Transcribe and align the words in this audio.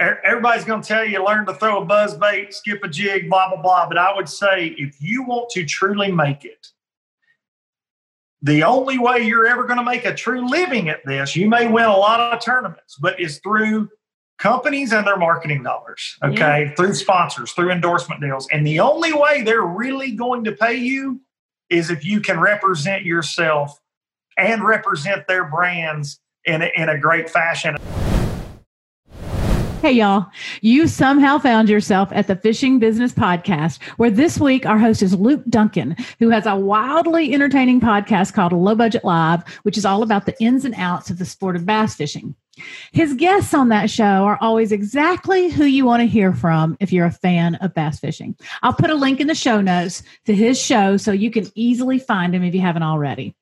everybody's 0.00 0.64
going 0.64 0.82
to 0.82 0.88
tell 0.88 1.04
you 1.04 1.24
learn 1.24 1.46
to 1.46 1.54
throw 1.54 1.82
a 1.82 1.84
buzz 1.84 2.16
bait, 2.16 2.54
skip 2.54 2.82
a 2.82 2.88
jig, 2.88 3.28
blah, 3.28 3.50
blah, 3.50 3.60
blah. 3.60 3.86
But 3.88 3.98
I 3.98 4.14
would 4.14 4.28
say 4.28 4.74
if 4.78 5.00
you 5.00 5.22
want 5.22 5.50
to 5.50 5.64
truly 5.64 6.10
make 6.10 6.44
it, 6.44 6.68
the 8.42 8.62
only 8.62 8.98
way 8.98 9.20
you're 9.20 9.46
ever 9.46 9.64
going 9.64 9.78
to 9.78 9.84
make 9.84 10.06
a 10.06 10.14
true 10.14 10.48
living 10.48 10.88
at 10.88 11.04
this, 11.04 11.36
you 11.36 11.48
may 11.48 11.68
win 11.68 11.84
a 11.84 11.96
lot 11.96 12.20
of 12.20 12.40
tournaments, 12.40 12.96
but 12.98 13.20
is 13.20 13.38
through 13.38 13.90
companies 14.38 14.92
and 14.92 15.06
their 15.06 15.18
marketing 15.18 15.62
dollars, 15.62 16.16
okay, 16.24 16.64
yeah. 16.64 16.74
through 16.74 16.94
sponsors, 16.94 17.52
through 17.52 17.70
endorsement 17.70 18.22
deals. 18.22 18.48
And 18.50 18.66
the 18.66 18.80
only 18.80 19.12
way 19.12 19.42
they're 19.42 19.60
really 19.60 20.12
going 20.12 20.44
to 20.44 20.52
pay 20.52 20.74
you 20.74 21.20
is 21.68 21.90
if 21.90 22.02
you 22.02 22.22
can 22.22 22.40
represent 22.40 23.04
yourself 23.04 23.78
and 24.38 24.64
represent 24.64 25.28
their 25.28 25.44
brands 25.44 26.18
in 26.46 26.62
a, 26.62 26.70
in 26.74 26.88
a 26.88 26.98
great 26.98 27.28
fashion. 27.28 27.76
Hey, 29.80 29.92
y'all. 29.92 30.26
You 30.60 30.86
somehow 30.86 31.38
found 31.38 31.70
yourself 31.70 32.10
at 32.12 32.26
the 32.26 32.36
Fishing 32.36 32.78
Business 32.78 33.14
Podcast, 33.14 33.82
where 33.96 34.10
this 34.10 34.38
week 34.38 34.66
our 34.66 34.76
host 34.76 35.00
is 35.00 35.14
Luke 35.14 35.42
Dunkin, 35.48 35.96
who 36.18 36.28
has 36.28 36.44
a 36.44 36.54
wildly 36.54 37.32
entertaining 37.32 37.80
podcast 37.80 38.34
called 38.34 38.52
Low 38.52 38.74
Budget 38.74 39.06
Live, 39.06 39.42
which 39.62 39.78
is 39.78 39.86
all 39.86 40.02
about 40.02 40.26
the 40.26 40.38
ins 40.38 40.66
and 40.66 40.74
outs 40.76 41.08
of 41.08 41.16
the 41.16 41.24
sport 41.24 41.56
of 41.56 41.64
bass 41.64 41.94
fishing. 41.94 42.34
His 42.92 43.14
guests 43.14 43.54
on 43.54 43.70
that 43.70 43.88
show 43.88 44.04
are 44.04 44.36
always 44.42 44.70
exactly 44.70 45.48
who 45.48 45.64
you 45.64 45.86
want 45.86 46.02
to 46.02 46.06
hear 46.06 46.34
from 46.34 46.76
if 46.78 46.92
you're 46.92 47.06
a 47.06 47.10
fan 47.10 47.54
of 47.54 47.72
bass 47.72 48.00
fishing. 48.00 48.36
I'll 48.62 48.74
put 48.74 48.90
a 48.90 48.94
link 48.94 49.18
in 49.18 49.28
the 49.28 49.34
show 49.34 49.62
notes 49.62 50.02
to 50.26 50.34
his 50.34 50.60
show 50.60 50.98
so 50.98 51.10
you 51.10 51.30
can 51.30 51.50
easily 51.54 51.98
find 51.98 52.34
him 52.34 52.42
if 52.42 52.54
you 52.54 52.60
haven't 52.60 52.82
already. 52.82 53.34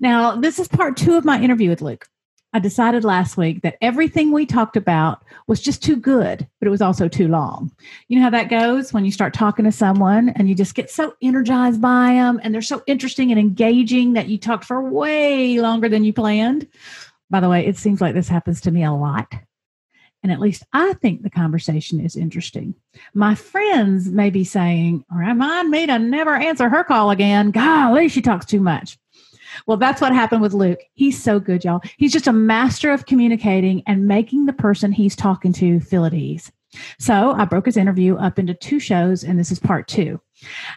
Now, 0.00 0.34
this 0.36 0.58
is 0.58 0.66
part 0.66 0.96
two 0.96 1.18
of 1.18 1.26
my 1.26 1.42
interview 1.42 1.68
with 1.68 1.82
Luke. 1.82 2.08
I 2.54 2.60
decided 2.60 3.02
last 3.02 3.36
week 3.36 3.62
that 3.62 3.76
everything 3.82 4.30
we 4.30 4.46
talked 4.46 4.76
about 4.76 5.24
was 5.48 5.60
just 5.60 5.82
too 5.82 5.96
good, 5.96 6.46
but 6.60 6.68
it 6.68 6.70
was 6.70 6.80
also 6.80 7.08
too 7.08 7.26
long. 7.26 7.72
You 8.06 8.16
know 8.16 8.22
how 8.22 8.30
that 8.30 8.48
goes 8.48 8.92
when 8.92 9.04
you 9.04 9.10
start 9.10 9.34
talking 9.34 9.64
to 9.64 9.72
someone 9.72 10.28
and 10.28 10.48
you 10.48 10.54
just 10.54 10.76
get 10.76 10.88
so 10.88 11.16
energized 11.20 11.80
by 11.80 12.12
them 12.12 12.38
and 12.44 12.54
they're 12.54 12.62
so 12.62 12.84
interesting 12.86 13.32
and 13.32 13.40
engaging 13.40 14.12
that 14.12 14.28
you 14.28 14.38
talked 14.38 14.64
for 14.64 14.80
way 14.80 15.58
longer 15.58 15.88
than 15.88 16.04
you 16.04 16.12
planned. 16.12 16.68
By 17.28 17.40
the 17.40 17.48
way, 17.48 17.66
it 17.66 17.76
seems 17.76 18.00
like 18.00 18.14
this 18.14 18.28
happens 18.28 18.60
to 18.60 18.70
me 18.70 18.84
a 18.84 18.92
lot. 18.92 19.34
And 20.22 20.30
at 20.30 20.38
least 20.38 20.62
I 20.72 20.92
think 20.94 21.22
the 21.22 21.30
conversation 21.30 21.98
is 21.98 22.14
interesting. 22.14 22.76
My 23.14 23.34
friends 23.34 24.08
may 24.08 24.30
be 24.30 24.44
saying, 24.44 25.04
remind 25.10 25.70
me 25.70 25.86
to 25.86 25.98
never 25.98 26.36
answer 26.36 26.68
her 26.68 26.84
call 26.84 27.10
again. 27.10 27.50
Golly, 27.50 28.08
she 28.08 28.22
talks 28.22 28.46
too 28.46 28.60
much. 28.60 28.96
Well, 29.66 29.76
that's 29.76 30.00
what 30.00 30.12
happened 30.12 30.42
with 30.42 30.54
Luke. 30.54 30.80
He's 30.94 31.22
so 31.22 31.40
good, 31.40 31.64
y'all. 31.64 31.82
He's 31.96 32.12
just 32.12 32.26
a 32.26 32.32
master 32.32 32.90
of 32.90 33.06
communicating 33.06 33.82
and 33.86 34.06
making 34.06 34.46
the 34.46 34.52
person 34.52 34.92
he's 34.92 35.16
talking 35.16 35.52
to 35.54 35.80
feel 35.80 36.04
at 36.04 36.14
ease. 36.14 36.50
So 36.98 37.32
I 37.32 37.44
broke 37.44 37.66
his 37.66 37.76
interview 37.76 38.16
up 38.16 38.38
into 38.38 38.54
two 38.54 38.80
shows, 38.80 39.24
and 39.24 39.38
this 39.38 39.52
is 39.52 39.58
part 39.58 39.88
two. 39.88 40.20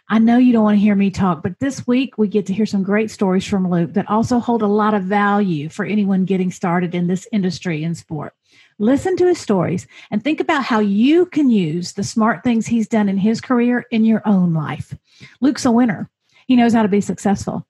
I 0.10 0.20
know 0.20 0.38
you 0.38 0.54
don't 0.54 0.64
want 0.64 0.76
to 0.76 0.82
hear 0.82 0.96
me 0.96 1.10
talk, 1.10 1.44
but 1.44 1.60
this 1.60 1.86
week 1.88 2.18
we 2.18 2.28
get 2.28 2.46
to 2.48 2.54
hear 2.54 2.66
some 2.66 2.84
great 2.84 3.12
stories 3.12 3.46
from 3.46 3.70
Luke 3.70 3.94
that 3.94 4.10
also 4.10 4.40
hold 4.40 4.62
a 4.62 4.68
lot 4.68 4.94
of 4.94 5.04
value 5.04 5.70
for 5.70 5.86
anyone 5.86 6.26
getting 6.26 6.52
started 6.52 6.94
in 6.94 7.08
this 7.08 7.28
industry 7.32 7.84
in 7.84 7.96
sport. 7.96 8.34
Listen 8.80 9.18
to 9.18 9.28
his 9.28 9.40
stories 9.40 9.88
and 10.12 10.24
think 10.24 10.40
about 10.40 10.64
how 10.64 10.80
you 10.80 11.26
can 11.26 11.50
use 11.50 11.94
the 11.94 12.04
smart 12.04 12.44
things 12.44 12.68
he's 12.68 12.88
done 12.88 13.10
in 13.10 13.18
his 13.18 13.42
career 13.42 13.86
in 13.90 14.06
your 14.06 14.22
own 14.26 14.54
life. 14.54 14.96
Luke's 15.42 15.66
a 15.66 15.72
winner. 15.72 16.10
He 16.46 16.56
knows 16.56 16.74
how 16.74 16.84
to 16.84 16.88
be 16.88 17.02
successful. 17.02 17.66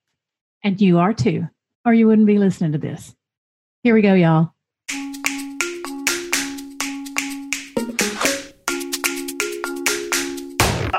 And 0.68 0.82
you 0.82 1.00
are 1.00 1.14
too, 1.14 1.48
or 1.86 1.94
you 1.94 2.08
wouldn't 2.08 2.28
be 2.28 2.40
listening 2.40 2.74
to 2.74 2.78
this. 2.78 3.16
Here 3.84 3.94
we 3.94 4.02
go, 4.02 4.14
y'all. 4.16 4.52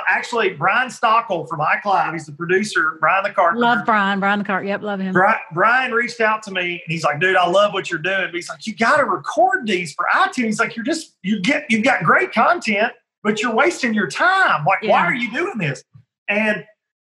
Actually, 0.08 0.54
Brian 0.54 0.88
Stockel 0.88 1.46
from 1.46 1.60
iCloud, 1.60 2.14
he's 2.14 2.24
the 2.24 2.32
producer, 2.32 2.96
Brian 2.98 3.24
the 3.24 3.30
Cart. 3.30 3.58
Love 3.58 3.84
Brian, 3.84 4.20
Brian 4.20 4.38
the 4.38 4.44
Cart. 4.46 4.64
Yep, 4.64 4.80
love 4.80 5.00
him. 5.00 5.12
Brian, 5.12 5.38
Brian 5.52 5.92
reached 5.92 6.22
out 6.22 6.42
to 6.44 6.50
me 6.50 6.70
and 6.70 6.80
he's 6.86 7.04
like, 7.04 7.20
dude, 7.20 7.36
I 7.36 7.46
love 7.46 7.74
what 7.74 7.90
you're 7.90 7.98
doing. 7.98 8.24
But 8.28 8.36
he's 8.36 8.48
like, 8.48 8.66
you 8.66 8.74
got 8.74 8.96
to 8.96 9.04
record 9.04 9.66
these 9.66 9.92
for 9.92 10.06
iTunes. 10.14 10.44
He's 10.44 10.60
like, 10.60 10.76
you're 10.76 10.84
just, 10.86 11.14
you 11.22 11.42
get, 11.42 11.66
you've 11.68 11.84
got 11.84 12.04
great 12.04 12.32
content, 12.32 12.94
but 13.22 13.42
you're 13.42 13.54
wasting 13.54 13.92
your 13.92 14.08
time. 14.08 14.64
Like, 14.64 14.78
yeah. 14.80 14.92
why 14.92 15.00
are 15.00 15.14
you 15.14 15.30
doing 15.30 15.58
this? 15.58 15.84
And 16.26 16.64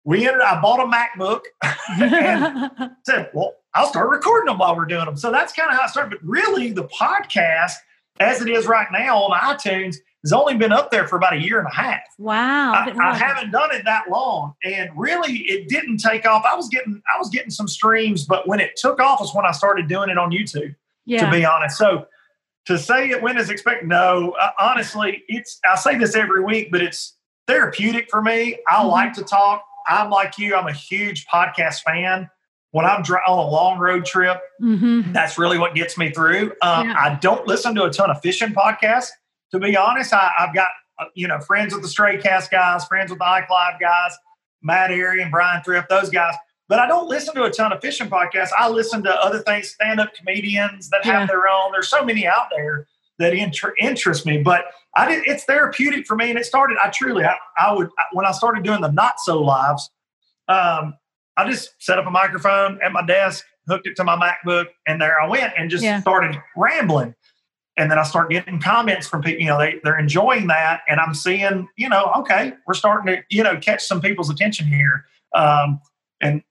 we 0.04 0.26
ended 0.26 0.42
I 0.42 0.60
bought 0.60 0.80
a 0.80 0.90
MacBook 0.90 1.40
and 2.00 2.92
said, 3.06 3.30
well, 3.32 3.54
I'll 3.74 3.88
start 3.88 4.10
recording 4.10 4.46
them 4.46 4.58
while 4.58 4.76
we're 4.76 4.84
doing 4.84 5.06
them. 5.06 5.16
So 5.16 5.32
that's 5.32 5.52
kind 5.52 5.70
of 5.70 5.76
how 5.76 5.82
I 5.82 5.86
started. 5.88 6.18
But 6.18 6.28
really, 6.28 6.70
the 6.70 6.84
podcast, 6.84 7.72
as 8.20 8.40
it 8.40 8.48
is 8.48 8.66
right 8.66 8.86
now 8.92 9.18
on 9.18 9.38
iTunes, 9.38 9.96
has 10.24 10.32
only 10.32 10.56
been 10.56 10.72
up 10.72 10.90
there 10.90 11.06
for 11.06 11.16
about 11.16 11.34
a 11.34 11.40
year 11.40 11.58
and 11.58 11.68
a 11.68 11.74
half. 11.74 12.00
Wow. 12.18 12.72
I, 12.72 12.94
I 12.98 13.14
haven't 13.14 13.50
done 13.50 13.74
it 13.74 13.84
that 13.84 14.10
long. 14.10 14.54
And 14.64 14.90
really 14.96 15.38
it 15.40 15.68
didn't 15.68 15.98
take 15.98 16.26
off. 16.26 16.44
I 16.50 16.54
was 16.54 16.68
getting 16.68 17.02
I 17.14 17.18
was 17.18 17.28
getting 17.28 17.50
some 17.50 17.68
streams, 17.68 18.24
but 18.24 18.48
when 18.48 18.58
it 18.58 18.72
took 18.76 19.00
off 19.00 19.20
was 19.20 19.34
when 19.34 19.44
I 19.44 19.52
started 19.52 19.86
doing 19.86 20.08
it 20.08 20.16
on 20.16 20.30
YouTube, 20.30 20.74
yeah. 21.04 21.26
to 21.26 21.30
be 21.30 21.44
honest. 21.44 21.76
So 21.76 22.06
to 22.66 22.78
say 22.78 23.10
it 23.10 23.20
went 23.22 23.38
as 23.38 23.50
expected, 23.50 23.86
no, 23.86 24.34
uh, 24.40 24.50
honestly, 24.58 25.24
it's 25.28 25.60
I 25.70 25.76
say 25.76 25.98
this 25.98 26.14
every 26.14 26.42
week, 26.42 26.68
but 26.72 26.80
it's 26.80 27.16
therapeutic 27.46 28.08
for 28.10 28.22
me. 28.22 28.58
I 28.66 28.76
mm-hmm. 28.76 28.88
like 28.88 29.12
to 29.14 29.24
talk. 29.24 29.62
I'm 29.86 30.10
like 30.10 30.38
you, 30.38 30.54
I'm 30.54 30.66
a 30.66 30.72
huge 30.72 31.26
podcast 31.26 31.82
fan. 31.82 32.30
When 32.70 32.84
I'm 32.84 33.02
on 33.02 33.38
a 33.38 33.48
long 33.48 33.78
road 33.78 34.04
trip, 34.04 34.40
mm-hmm. 34.60 35.12
that's 35.12 35.38
really 35.38 35.58
what 35.58 35.74
gets 35.74 35.96
me 35.96 36.10
through. 36.10 36.52
Um, 36.60 36.88
yeah. 36.88 36.96
I 36.98 37.18
don't 37.20 37.46
listen 37.46 37.74
to 37.76 37.84
a 37.84 37.90
ton 37.90 38.10
of 38.10 38.20
fishing 38.20 38.52
podcasts. 38.52 39.10
To 39.52 39.60
be 39.60 39.76
honest, 39.76 40.12
I, 40.12 40.32
have 40.38 40.52
got, 40.54 40.70
uh, 40.98 41.04
you 41.14 41.28
know, 41.28 41.38
friends 41.38 41.72
with 41.72 41.82
the 41.82 41.88
Stray 41.88 42.20
Cast 42.20 42.50
guys, 42.50 42.84
friends 42.86 43.10
with 43.10 43.20
the 43.20 43.24
iClive 43.24 43.78
guys, 43.78 44.12
Matt 44.60 44.90
Arey 44.90 45.22
and 45.22 45.30
Brian 45.30 45.62
Thrift, 45.62 45.88
those 45.88 46.10
guys. 46.10 46.34
But 46.68 46.80
I 46.80 46.88
don't 46.88 47.08
listen 47.08 47.34
to 47.36 47.44
a 47.44 47.50
ton 47.50 47.72
of 47.72 47.80
fishing 47.80 48.08
podcasts. 48.08 48.50
I 48.58 48.68
listen 48.68 49.04
to 49.04 49.14
other 49.22 49.38
things, 49.40 49.68
stand 49.68 50.00
up 50.00 50.12
comedians 50.14 50.88
that 50.88 51.02
yeah. 51.04 51.20
have 51.20 51.28
their 51.28 51.46
own. 51.46 51.70
There's 51.70 51.88
so 51.88 52.04
many 52.04 52.26
out 52.26 52.48
there 52.50 52.88
that 53.18 53.34
inter- 53.34 53.74
interest 53.78 54.26
me. 54.26 54.42
But 54.42 54.64
I 54.96 55.08
did, 55.08 55.26
it's 55.26 55.44
therapeutic 55.44 56.06
for 56.06 56.16
me. 56.16 56.30
And 56.30 56.38
it 56.38 56.46
started, 56.46 56.76
I 56.82 56.90
truly, 56.90 57.24
I, 57.24 57.36
I 57.58 57.72
would, 57.72 57.88
when 58.12 58.26
I 58.26 58.32
started 58.32 58.64
doing 58.64 58.80
the 58.80 58.90
not 58.90 59.14
so 59.18 59.42
lives, 59.42 59.90
um, 60.48 60.94
I 61.36 61.48
just 61.48 61.74
set 61.80 61.98
up 61.98 62.06
a 62.06 62.10
microphone 62.10 62.78
at 62.82 62.92
my 62.92 63.04
desk, 63.04 63.44
hooked 63.66 63.86
it 63.86 63.96
to 63.96 64.04
my 64.04 64.16
MacBook, 64.16 64.66
and 64.86 65.00
there 65.00 65.20
I 65.20 65.26
went 65.26 65.52
and 65.58 65.70
just 65.70 65.82
yeah. 65.82 66.00
started 66.00 66.40
rambling. 66.56 67.14
And 67.76 67.90
then 67.90 67.98
I 67.98 68.04
start 68.04 68.30
getting 68.30 68.60
comments 68.60 69.08
from 69.08 69.20
people, 69.20 69.42
you 69.42 69.48
know, 69.48 69.58
they, 69.58 69.80
they're 69.82 69.98
enjoying 69.98 70.46
that. 70.46 70.82
And 70.88 71.00
I'm 71.00 71.12
seeing, 71.12 71.66
you 71.76 71.88
know, 71.88 72.12
okay, 72.18 72.52
we're 72.68 72.74
starting 72.74 73.16
to, 73.16 73.22
you 73.30 73.42
know, 73.42 73.56
catch 73.56 73.82
some 73.82 74.00
people's 74.00 74.30
attention 74.30 74.68
here. 74.68 75.06
Um, 75.34 75.80
and 76.20 76.44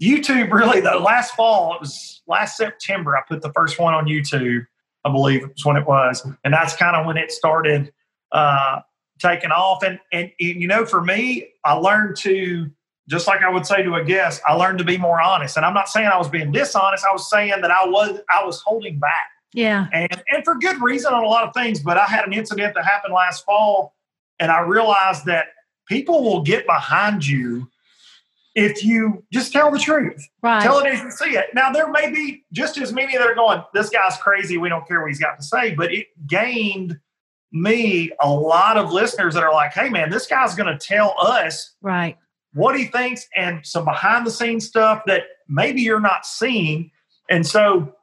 YouTube 0.00 0.52
really, 0.52 0.80
the 0.80 0.98
last 0.98 1.34
fall, 1.34 1.74
it 1.74 1.80
was 1.80 2.22
last 2.28 2.56
September, 2.56 3.16
I 3.16 3.22
put 3.26 3.42
the 3.42 3.52
first 3.52 3.80
one 3.80 3.92
on 3.92 4.06
YouTube 4.06 4.66
I 5.06 5.12
believe 5.12 5.42
was 5.42 5.64
when 5.64 5.76
it 5.76 5.86
was, 5.86 6.26
and 6.44 6.52
that's 6.52 6.76
kind 6.76 6.96
of 6.96 7.06
when 7.06 7.16
it 7.16 7.30
started 7.30 7.92
uh, 8.32 8.80
taking 9.20 9.50
off. 9.50 9.82
And, 9.82 10.00
and 10.12 10.30
you 10.38 10.66
know, 10.66 10.84
for 10.84 11.02
me, 11.02 11.48
I 11.64 11.74
learned 11.74 12.16
to 12.18 12.70
just 13.08 13.26
like 13.26 13.42
I 13.42 13.48
would 13.48 13.64
say 13.64 13.82
to 13.82 13.94
a 13.94 14.04
guest, 14.04 14.42
I 14.46 14.54
learned 14.54 14.78
to 14.78 14.84
be 14.84 14.98
more 14.98 15.20
honest. 15.20 15.56
And 15.56 15.64
I'm 15.64 15.74
not 15.74 15.88
saying 15.88 16.08
I 16.08 16.18
was 16.18 16.28
being 16.28 16.50
dishonest. 16.50 17.04
I 17.08 17.12
was 17.12 17.30
saying 17.30 17.60
that 17.60 17.70
I 17.70 17.86
was 17.86 18.20
I 18.28 18.44
was 18.44 18.60
holding 18.62 18.98
back. 18.98 19.28
Yeah. 19.52 19.86
And 19.92 20.22
and 20.32 20.44
for 20.44 20.56
good 20.56 20.82
reason 20.82 21.14
on 21.14 21.22
a 21.22 21.28
lot 21.28 21.44
of 21.44 21.54
things. 21.54 21.80
But 21.80 21.98
I 21.98 22.06
had 22.06 22.26
an 22.26 22.32
incident 22.32 22.74
that 22.74 22.84
happened 22.84 23.14
last 23.14 23.44
fall, 23.44 23.94
and 24.40 24.50
I 24.50 24.60
realized 24.60 25.24
that 25.26 25.46
people 25.86 26.24
will 26.24 26.42
get 26.42 26.66
behind 26.66 27.24
you 27.24 27.70
if 28.56 28.82
you 28.82 29.22
just 29.30 29.52
tell 29.52 29.70
the 29.70 29.78
truth. 29.78 30.26
Right. 30.42 30.62
Tell 30.62 30.78
it 30.78 30.86
as 30.86 31.00
you 31.00 31.10
see 31.10 31.36
it. 31.36 31.50
Now, 31.54 31.70
there 31.70 31.90
may 31.90 32.10
be 32.10 32.44
just 32.52 32.78
as 32.78 32.90
many 32.90 33.16
that 33.16 33.26
are 33.26 33.34
going, 33.34 33.62
this 33.74 33.90
guy's 33.90 34.16
crazy. 34.16 34.56
We 34.56 34.70
don't 34.70 34.88
care 34.88 35.00
what 35.02 35.08
he's 35.08 35.20
got 35.20 35.36
to 35.36 35.42
say. 35.42 35.74
But 35.74 35.92
it 35.92 36.06
gained 36.26 36.98
me 37.52 38.10
a 38.18 38.30
lot 38.30 38.78
of 38.78 38.90
listeners 38.90 39.34
that 39.34 39.44
are 39.44 39.52
like, 39.52 39.72
hey, 39.72 39.90
man, 39.90 40.08
this 40.08 40.26
guy's 40.26 40.54
going 40.54 40.76
to 40.76 40.84
tell 40.84 41.14
us 41.20 41.74
right 41.82 42.16
what 42.54 42.78
he 42.78 42.86
thinks 42.86 43.28
and 43.36 43.64
some 43.66 43.84
behind 43.84 44.26
the 44.26 44.30
scenes 44.30 44.66
stuff 44.66 45.02
that 45.06 45.24
maybe 45.46 45.82
you're 45.82 46.00
not 46.00 46.24
seeing. 46.24 46.90
And 47.28 47.46
so 47.46 47.94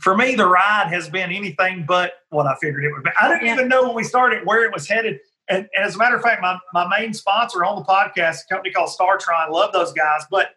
for 0.00 0.14
me, 0.14 0.34
the 0.34 0.46
ride 0.46 0.88
has 0.90 1.08
been 1.08 1.32
anything 1.32 1.86
but 1.88 2.12
what 2.28 2.46
I 2.46 2.54
figured 2.60 2.84
it 2.84 2.92
would 2.92 3.02
be. 3.02 3.10
I 3.18 3.28
didn't 3.28 3.46
yeah. 3.46 3.54
even 3.54 3.68
know 3.68 3.84
when 3.84 3.94
we 3.94 4.04
started 4.04 4.44
where 4.44 4.64
it 4.64 4.72
was 4.74 4.86
headed. 4.86 5.20
And, 5.48 5.68
and, 5.76 5.84
as 5.84 5.94
a 5.94 5.98
matter 5.98 6.16
of 6.16 6.22
fact, 6.22 6.40
my, 6.40 6.58
my 6.72 6.88
main 6.98 7.12
sponsor 7.12 7.64
on 7.64 7.76
the 7.76 7.84
podcast, 7.84 8.38
a 8.44 8.54
company 8.54 8.72
called 8.72 8.90
StarTron, 8.90 9.50
love 9.50 9.72
those 9.72 9.92
guys. 9.92 10.22
But 10.30 10.48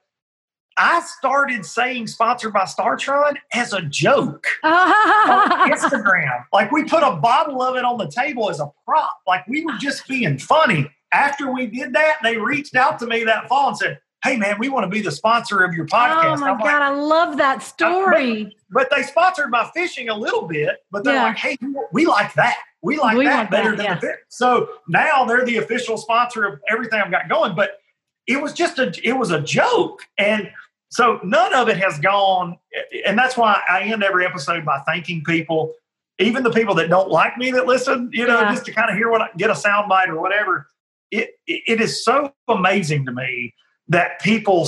I 0.78 1.02
started 1.18 1.66
saying 1.66 2.08
sponsored 2.08 2.54
by 2.54 2.62
StarTron 2.62 3.38
as 3.54 3.74
a 3.74 3.82
joke 3.82 4.46
on 4.64 5.72
Instagram. 5.72 6.46
Like 6.54 6.72
we 6.72 6.84
put 6.84 7.02
a 7.02 7.16
bottle 7.16 7.62
of 7.64 7.76
it 7.76 7.84
on 7.84 7.98
the 7.98 8.10
table 8.10 8.50
as 8.50 8.60
a 8.60 8.70
prop. 8.86 9.18
Like 9.26 9.46
we 9.48 9.66
were 9.66 9.78
just 9.80 10.08
being 10.08 10.38
funny. 10.38 10.90
After 11.12 11.52
we 11.52 11.66
did 11.66 11.94
that, 11.94 12.18
they 12.22 12.38
reached 12.38 12.76
out 12.76 13.00
to 13.00 13.08
me 13.08 13.24
that 13.24 13.48
fall 13.48 13.70
and 13.70 13.78
said, 13.78 14.00
Hey 14.24 14.38
man, 14.38 14.58
we 14.60 14.70
want 14.70 14.84
to 14.84 14.90
be 14.90 15.02
the 15.02 15.12
sponsor 15.12 15.64
of 15.64 15.74
your 15.74 15.86
podcast. 15.86 16.38
Oh 16.38 16.38
my 16.38 16.50
God, 16.50 16.62
like, 16.62 16.74
I 16.74 16.90
love 16.90 17.38
that 17.38 17.64
story. 17.64 18.56
But, 18.70 18.90
but, 18.90 18.96
they 18.96 19.04
sponsored 19.04 19.50
my 19.50 19.70
fishing 19.74 20.10
a 20.10 20.16
little 20.16 20.48
bit, 20.48 20.78
but 20.92 21.04
they're 21.04 21.16
yeah. 21.16 21.24
like, 21.24 21.38
hey, 21.38 21.58
we 21.92 22.06
like 22.06 22.34
that. 22.34 22.58
We 22.82 22.98
like 22.98 23.18
we 23.18 23.26
that 23.26 23.50
better 23.50 23.72
that, 23.72 23.78
than 23.78 23.86
yeah. 23.86 24.00
the 24.00 24.14
So 24.30 24.70
now 24.88 25.26
they're 25.26 25.46
the 25.46 25.58
official 25.58 25.98
sponsor 25.98 26.46
of 26.46 26.60
everything 26.70 27.02
I've 27.02 27.12
got 27.12 27.28
going. 27.28 27.56
But 27.56 27.80
it 28.28 28.42
was 28.42 28.54
just 28.54 28.78
a 28.80 28.94
it 29.04 29.14
was 29.14 29.32
a 29.32 29.42
joke. 29.42 30.04
And 30.18 30.50
so 30.90 31.20
none 31.24 31.54
of 31.54 31.70
it 31.70 31.78
has 31.78 32.00
gone. 32.00 32.58
And 33.06 33.18
that's 33.18 33.36
why 33.36 33.62
I 33.70 33.82
end 33.82 34.04
every 34.04 34.26
episode 34.26 34.64
by 34.64 34.80
thanking 34.80 35.24
people, 35.24 35.74
even 36.20 36.44
the 36.44 36.52
people 36.52 36.76
that 36.76 36.90
don't 36.90 37.10
like 37.10 37.38
me 37.38 37.52
that 37.52 37.66
listen, 37.66 38.10
you 38.14 38.26
know, 38.28 38.40
yeah. 38.40 38.54
just 38.54 38.66
to 38.66 38.74
kind 38.74 38.90
of 38.90 38.96
hear 38.96 39.10
what 39.10 39.22
I 39.22 39.30
get 39.38 39.50
a 39.50 39.56
sound 39.56 39.90
bite 39.90 40.10
or 40.10 40.20
whatever. 40.20 40.68
It 41.10 41.32
it 41.48 41.82
is 41.82 42.04
so 42.04 42.34
amazing 42.48 43.06
to 43.06 43.12
me 43.12 43.54
that 43.88 44.22
people 44.22 44.68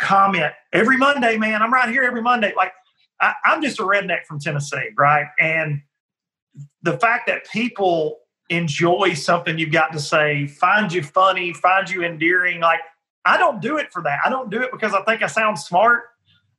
comment 0.00 0.52
every 0.72 0.96
Monday, 0.96 1.36
man. 1.36 1.62
I'm 1.62 1.72
right 1.72 1.88
here 1.88 2.04
every 2.04 2.22
Monday. 2.22 2.54
Like 2.56 2.72
I, 3.20 3.34
I'm 3.44 3.60
just 3.60 3.78
a 3.80 3.82
redneck 3.82 4.24
from 4.26 4.40
Tennessee, 4.40 4.90
right? 4.96 5.26
And 5.38 5.82
the 6.82 6.98
fact 6.98 7.26
that 7.26 7.48
people 7.50 8.18
enjoy 8.48 9.14
something 9.14 9.58
you've 9.58 9.72
got 9.72 9.92
to 9.92 10.00
say, 10.00 10.46
find 10.46 10.92
you 10.92 11.02
funny, 11.02 11.52
find 11.52 11.88
you 11.88 12.02
endearing, 12.04 12.60
like 12.60 12.80
I 13.24 13.36
don't 13.38 13.60
do 13.60 13.76
it 13.78 13.92
for 13.92 14.02
that. 14.02 14.20
I 14.24 14.30
don't 14.30 14.50
do 14.50 14.62
it 14.62 14.70
because 14.72 14.94
I 14.94 15.02
think 15.02 15.22
I 15.22 15.26
sound 15.26 15.58
smart. 15.58 16.04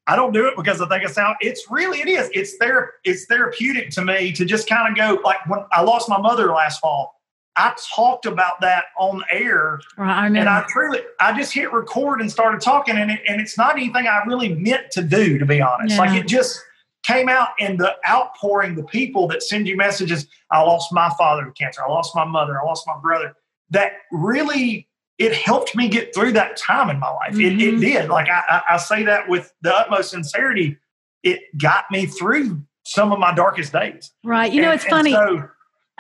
I 0.08 0.16
don't 0.16 0.34
do 0.34 0.48
it 0.48 0.56
because 0.56 0.82
I 0.82 0.88
think 0.88 1.04
I 1.04 1.08
sound. 1.08 1.36
It's 1.42 1.70
really 1.70 2.00
it 2.00 2.08
is. 2.08 2.30
It's 2.34 2.58
there. 2.58 2.94
It's 3.04 3.26
therapeutic 3.26 3.92
to 3.92 4.04
me 4.04 4.32
to 4.34 4.46
just 4.46 4.68
kind 4.68 4.90
of 4.90 4.98
go 4.98 5.22
like 5.24 5.46
when 5.48 5.60
I 5.72 5.82
lost 5.82 6.10
my 6.10 6.20
mother 6.20 6.48
last 6.48 6.80
fall. 6.80 7.16
I 7.58 7.76
talked 7.94 8.26
about 8.26 8.62
that 8.62 8.86
on 8.98 9.24
air, 9.30 9.82
right, 9.98 10.24
I 10.24 10.28
and 10.28 10.48
I 10.48 10.66
truly, 10.70 11.02
I 11.20 11.38
just 11.38 11.54
hit 11.54 11.74
record 11.74 12.22
and 12.22 12.32
started 12.32 12.62
talking, 12.62 12.96
and 12.96 13.12
it, 13.12 13.20
and 13.28 13.42
it's 13.42 13.58
not 13.58 13.76
anything 13.76 14.08
I 14.08 14.24
really 14.26 14.56
meant 14.56 14.90
to 14.92 15.04
do, 15.04 15.38
to 15.38 15.46
be 15.46 15.62
honest. 15.62 15.96
Yeah. 15.96 16.00
Like 16.00 16.18
it 16.18 16.28
just 16.28 16.62
came 17.04 17.30
out 17.30 17.50
in 17.60 17.78
the 17.78 17.96
outpouring, 18.08 18.76
the 18.76 18.84
people 18.84 19.28
that 19.28 19.44
send 19.44 19.68
you 19.68 19.76
messages. 19.76 20.28
I 20.52 20.62
lost 20.62 20.94
my 20.94 21.12
father 21.18 21.46
to 21.46 21.52
cancer. 21.52 21.82
I 21.84 21.90
lost 21.90 22.16
my 22.16 22.26
mother. 22.26 22.60
I 22.60 22.66
lost 22.66 22.86
my 22.88 22.98
brother. 23.02 23.36
That 23.70 23.94
really 24.12 24.88
it 25.18 25.36
helped 25.36 25.76
me 25.76 25.88
get 25.88 26.16
through 26.16 26.32
that 26.32 26.58
time 26.58 26.90
in 26.90 27.00
my 27.00 27.10
life. 27.10 27.34
Mm-hmm. 27.34 27.42
It, 27.42 27.62
it, 27.62 27.72
mm-hmm. 27.74 27.80
did. 27.80 28.10
Like 28.10 28.28
I, 28.28 28.62
I, 28.72 28.78
say 28.78 29.04
that 29.04 29.30
with 29.30 29.54
the 29.62 29.72
utmost 29.72 30.10
sincerity. 30.10 30.78
It 31.22 31.42
got 31.60 31.86
me 31.92 32.08
through 32.08 32.64
some 32.84 33.12
of 33.12 33.20
my 33.20 33.32
darkest 33.32 33.72
days. 33.72 34.12
Right. 34.24 34.52
You 34.52 34.64
know, 34.64 34.72
it's 34.72 34.86
funny. 34.86 35.12
So, 35.12 35.48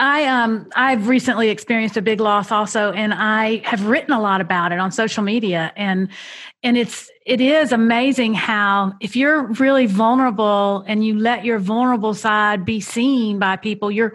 I 0.01 0.25
um 0.25 0.67
I've 0.75 1.07
recently 1.07 1.49
experienced 1.49 1.95
a 1.95 2.01
big 2.01 2.19
loss 2.19 2.51
also 2.51 2.91
and 2.91 3.13
I 3.13 3.61
have 3.65 3.85
written 3.85 4.11
a 4.13 4.19
lot 4.19 4.41
about 4.41 4.71
it 4.71 4.79
on 4.79 4.91
social 4.91 5.21
media. 5.23 5.71
And 5.75 6.09
and 6.63 6.75
it's 6.75 7.11
it 7.23 7.39
is 7.39 7.71
amazing 7.71 8.33
how 8.33 8.93
if 8.99 9.15
you're 9.15 9.43
really 9.43 9.85
vulnerable 9.85 10.83
and 10.87 11.05
you 11.05 11.19
let 11.19 11.45
your 11.45 11.59
vulnerable 11.59 12.15
side 12.15 12.65
be 12.65 12.81
seen 12.81 13.37
by 13.37 13.57
people 13.57 13.91
you're 13.91 14.13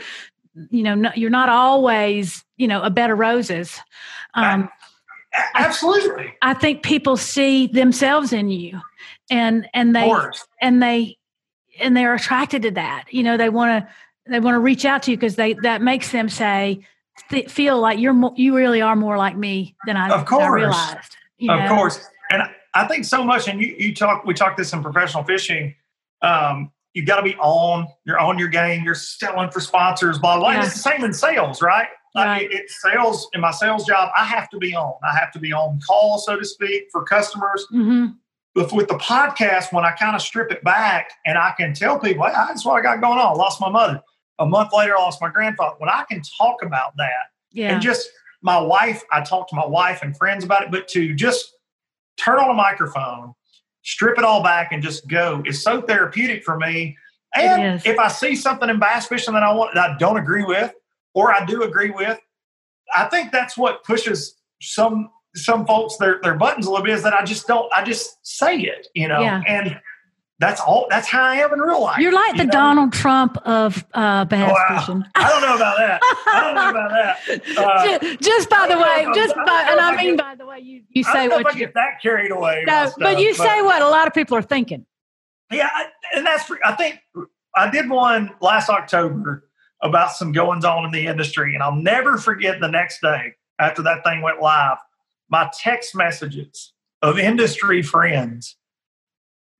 you 0.71 0.83
know 0.83 1.12
you're 1.15 1.31
not 1.31 1.49
always 1.49 2.44
you 2.56 2.67
know 2.67 2.82
a 2.82 2.91
bed 2.91 3.11
of 3.11 3.19
roses. 3.19 3.79
Um 4.35 4.69
absolutely 5.55 6.35
I, 6.43 6.50
I 6.50 6.55
think 6.55 6.82
people 6.82 7.17
see 7.17 7.69
themselves 7.69 8.32
in 8.32 8.49
you 8.49 8.81
and 9.31 9.69
and 9.73 9.94
they 9.94 10.12
and 10.61 10.82
they 10.82 11.17
and 11.79 11.97
they're 11.97 12.15
attracted 12.15 12.62
to 12.62 12.73
that. 12.73 13.05
You 13.11 13.23
know 13.23 13.37
they 13.37 13.50
want 13.50 13.87
to 13.87 13.94
they 14.28 14.40
want 14.40 14.55
to 14.55 14.61
reach 14.61 14.84
out 14.84 15.02
to 15.05 15.11
you 15.11 15.17
because 15.17 15.37
they 15.37 15.55
that 15.62 15.82
makes 15.82 16.11
them 16.11 16.28
say 16.28 16.87
th- 17.31 17.50
feel 17.50 17.81
like 17.81 17.99
you're 17.99 18.12
mo- 18.12 18.34
you 18.37 18.56
really 18.56 18.81
are 18.81 18.96
more 18.96 19.17
like 19.17 19.37
me 19.37 19.76
than 19.87 19.96
I, 19.96 20.11
of 20.11 20.26
course. 20.26 20.44
I 20.44 20.49
realized. 20.49 21.17
of 21.40 21.46
know? 21.46 21.69
course, 21.69 22.08
and 22.31 22.43
I 22.75 22.87
think 22.87 23.05
so 23.05 23.25
much. 23.25 23.49
And 23.49 23.61
you 23.61 23.75
you 23.78 23.94
talk 23.94 24.25
we 24.25 24.34
talk 24.34 24.56
this 24.56 24.73
in 24.73 24.82
professional 24.82 25.25
fishing. 25.25 25.75
Um, 26.23 26.73
you 26.94 27.05
got 27.05 27.17
to 27.17 27.23
be 27.23 27.37
on. 27.37 27.87
You're 28.05 28.19
on 28.19 28.38
your 28.38 28.49
game. 28.49 28.84
You're 28.84 28.94
selling 28.94 29.50
for 29.50 29.61
sponsors. 29.61 30.19
Blah 30.19 30.38
blah. 30.38 30.52
Yeah. 30.52 30.64
it's 30.64 30.75
the 30.75 30.81
same 30.81 31.05
in 31.05 31.12
sales, 31.12 31.62
right? 31.62 31.88
Like 32.14 32.26
right. 32.26 32.43
it, 32.50 32.52
it's 32.52 32.82
sales 32.82 33.29
in 33.34 33.40
my 33.40 33.50
sales 33.50 33.84
job. 33.84 34.11
I 34.17 34.25
have 34.25 34.49
to 34.50 34.58
be 34.58 34.75
on. 34.75 34.94
I 35.05 35.17
have 35.17 35.31
to 35.32 35.38
be 35.38 35.52
on 35.52 35.81
call, 35.87 36.19
so 36.19 36.37
to 36.37 36.44
speak, 36.44 36.84
for 36.90 37.05
customers. 37.05 37.67
Mm-hmm. 37.72 38.06
But 38.55 38.72
with 38.72 38.88
the 38.88 38.94
podcast, 38.94 39.70
when 39.70 39.84
I 39.84 39.90
kind 39.93 40.17
of 40.17 40.22
strip 40.22 40.50
it 40.50 40.64
back 40.64 41.11
and 41.26 41.37
I 41.37 41.52
can 41.58 41.75
tell 41.75 41.99
people, 41.99 42.25
hey, 42.25 42.32
that's 42.32 42.64
what 42.64 42.79
I 42.79 42.81
got 42.81 43.02
going 43.02 43.19
on. 43.19 43.26
I 43.26 43.32
lost 43.32 43.61
my 43.61 43.69
mother 43.69 44.02
a 44.38 44.47
month 44.47 44.73
later, 44.73 44.97
I 44.97 45.00
lost 45.00 45.21
my 45.21 45.31
grandfather. 45.31 45.77
When 45.79 45.88
I 45.88 46.05
can 46.09 46.23
talk 46.38 46.62
about 46.62 46.97
that, 46.97 47.31
yeah. 47.53 47.73
and 47.73 47.83
just 47.83 48.09
my 48.43 48.61
wife, 48.61 49.03
I 49.12 49.23
talk 49.23 49.49
to 49.49 49.56
my 49.56 49.67
wife 49.67 50.03
and 50.03 50.17
friends 50.17 50.44
about 50.44 50.62
it, 50.62 50.71
but 50.71 50.88
to 50.88 51.15
just 51.15 51.55
turn 52.17 52.38
on 52.38 52.50
a 52.50 52.55
microphone, 52.55 53.35
strip 53.83 54.19
it 54.19 54.25
all 54.25 54.43
back, 54.43 54.73
and 54.73 54.83
just 54.83 55.09
go 55.09 55.43
is 55.47 55.62
so 55.62 55.81
therapeutic 55.81 56.44
for 56.44 56.59
me. 56.59 56.97
And 57.35 57.83
if 57.85 57.99
I 57.99 58.09
see 58.09 58.35
something 58.35 58.69
in 58.69 58.79
bass 58.79 59.06
fishing 59.06 59.35
that 59.35 59.43
I 59.43 59.53
want 59.53 59.75
that 59.75 59.91
I 59.91 59.97
don't 59.99 60.17
agree 60.17 60.44
with, 60.44 60.73
or 61.15 61.35
I 61.35 61.44
do 61.44 61.62
agree 61.62 61.91
with, 61.91 62.19
I 62.94 63.05
think 63.06 63.32
that's 63.32 63.56
what 63.56 63.85
pushes 63.85 64.37
some 64.61 65.11
some 65.35 65.67
folks 65.67 65.97
their 65.97 66.19
their 66.23 66.35
buttons 66.35 66.67
a 66.67 66.71
little 66.71 66.85
bit 66.85 66.94
is 66.94 67.03
that 67.03 67.12
I 67.12 67.25
just 67.25 67.47
don't 67.47 67.71
I 67.75 67.85
just 67.85 68.19
say 68.23 68.59
it, 68.59 68.89
you 68.94 69.09
know. 69.09 69.21
Yeah. 69.21 69.43
And 69.47 69.79
that's 70.38 70.61
all. 70.61 70.87
That's 70.91 71.09
how 71.09 71.25
I 71.25 71.37
am 71.37 71.53
in 71.55 71.61
real 71.61 71.81
life. 71.81 71.99
You're 71.99 72.12
like 72.12 72.37
the 72.37 72.44
know? 72.44 72.50
Donald 72.50 72.93
Trump 72.93 73.38
of 73.47 73.87
uh, 73.94 74.27
bass 74.27 74.53
oh, 74.55 74.77
fishing. 74.77 75.03
I 75.15 75.29
don't 75.31 75.41
know 75.41 75.56
about 75.56 75.79
that. 75.79 76.00
I 76.27 76.41
don't 76.41 76.55
know 76.55 76.71
about 76.71 76.91
that. 76.91 77.17
Uh, 77.56 77.85
just, 77.85 78.21
just, 78.21 78.50
by 78.50 78.69
the 78.69 78.79
way, 78.79 79.06
just 79.15 79.35
by, 79.35 79.67
and 79.71 79.81
I 79.81 79.97
mean 79.97 80.17
get, 80.17 80.25
by 80.25 80.35
the 80.35 80.47
way, 80.47 80.59
you, 80.61 80.83
you 80.91 81.03
say 81.03 81.29
what 81.29 81.55
you 81.55 81.61
get 81.61 81.75
that 81.75 82.00
carried 82.03 82.31
away. 82.31 82.65
No, 82.67 82.87
stuff, 82.87 82.94
but 82.99 83.19
you 83.19 83.35
but, 83.37 83.47
say 83.47 83.62
what 83.62 83.83
a 83.83 83.88
lot 83.88 84.06
of 84.06 84.15
people 84.15 84.37
are 84.37 84.43
thinking. 84.43 84.85
Yeah, 85.50 85.69
I, 85.73 85.87
and 86.15 86.27
that's 86.27 86.50
I 86.65 86.73
think 86.73 87.00
I 87.55 87.71
did 87.71 87.89
one 87.89 88.31
last 88.41 88.69
October 88.69 89.49
about 89.82 90.12
some 90.12 90.32
goings 90.32 90.65
on 90.65 90.85
in 90.85 90.93
the 90.93 91.06
industry, 91.06 91.55
and 91.55 91.62
I'll 91.62 91.75
never 91.75 92.19
forget 92.19 92.61
the 92.61 92.69
next 92.69 93.00
day 93.00 93.35
after 93.59 93.82
that 93.82 94.05
thing 94.05 94.23
went 94.23 94.41
live, 94.41 94.79
my 95.31 95.50
text 95.59 95.94
messages 95.94 96.73
of 97.03 97.19
industry 97.19 97.82
friends 97.82 98.56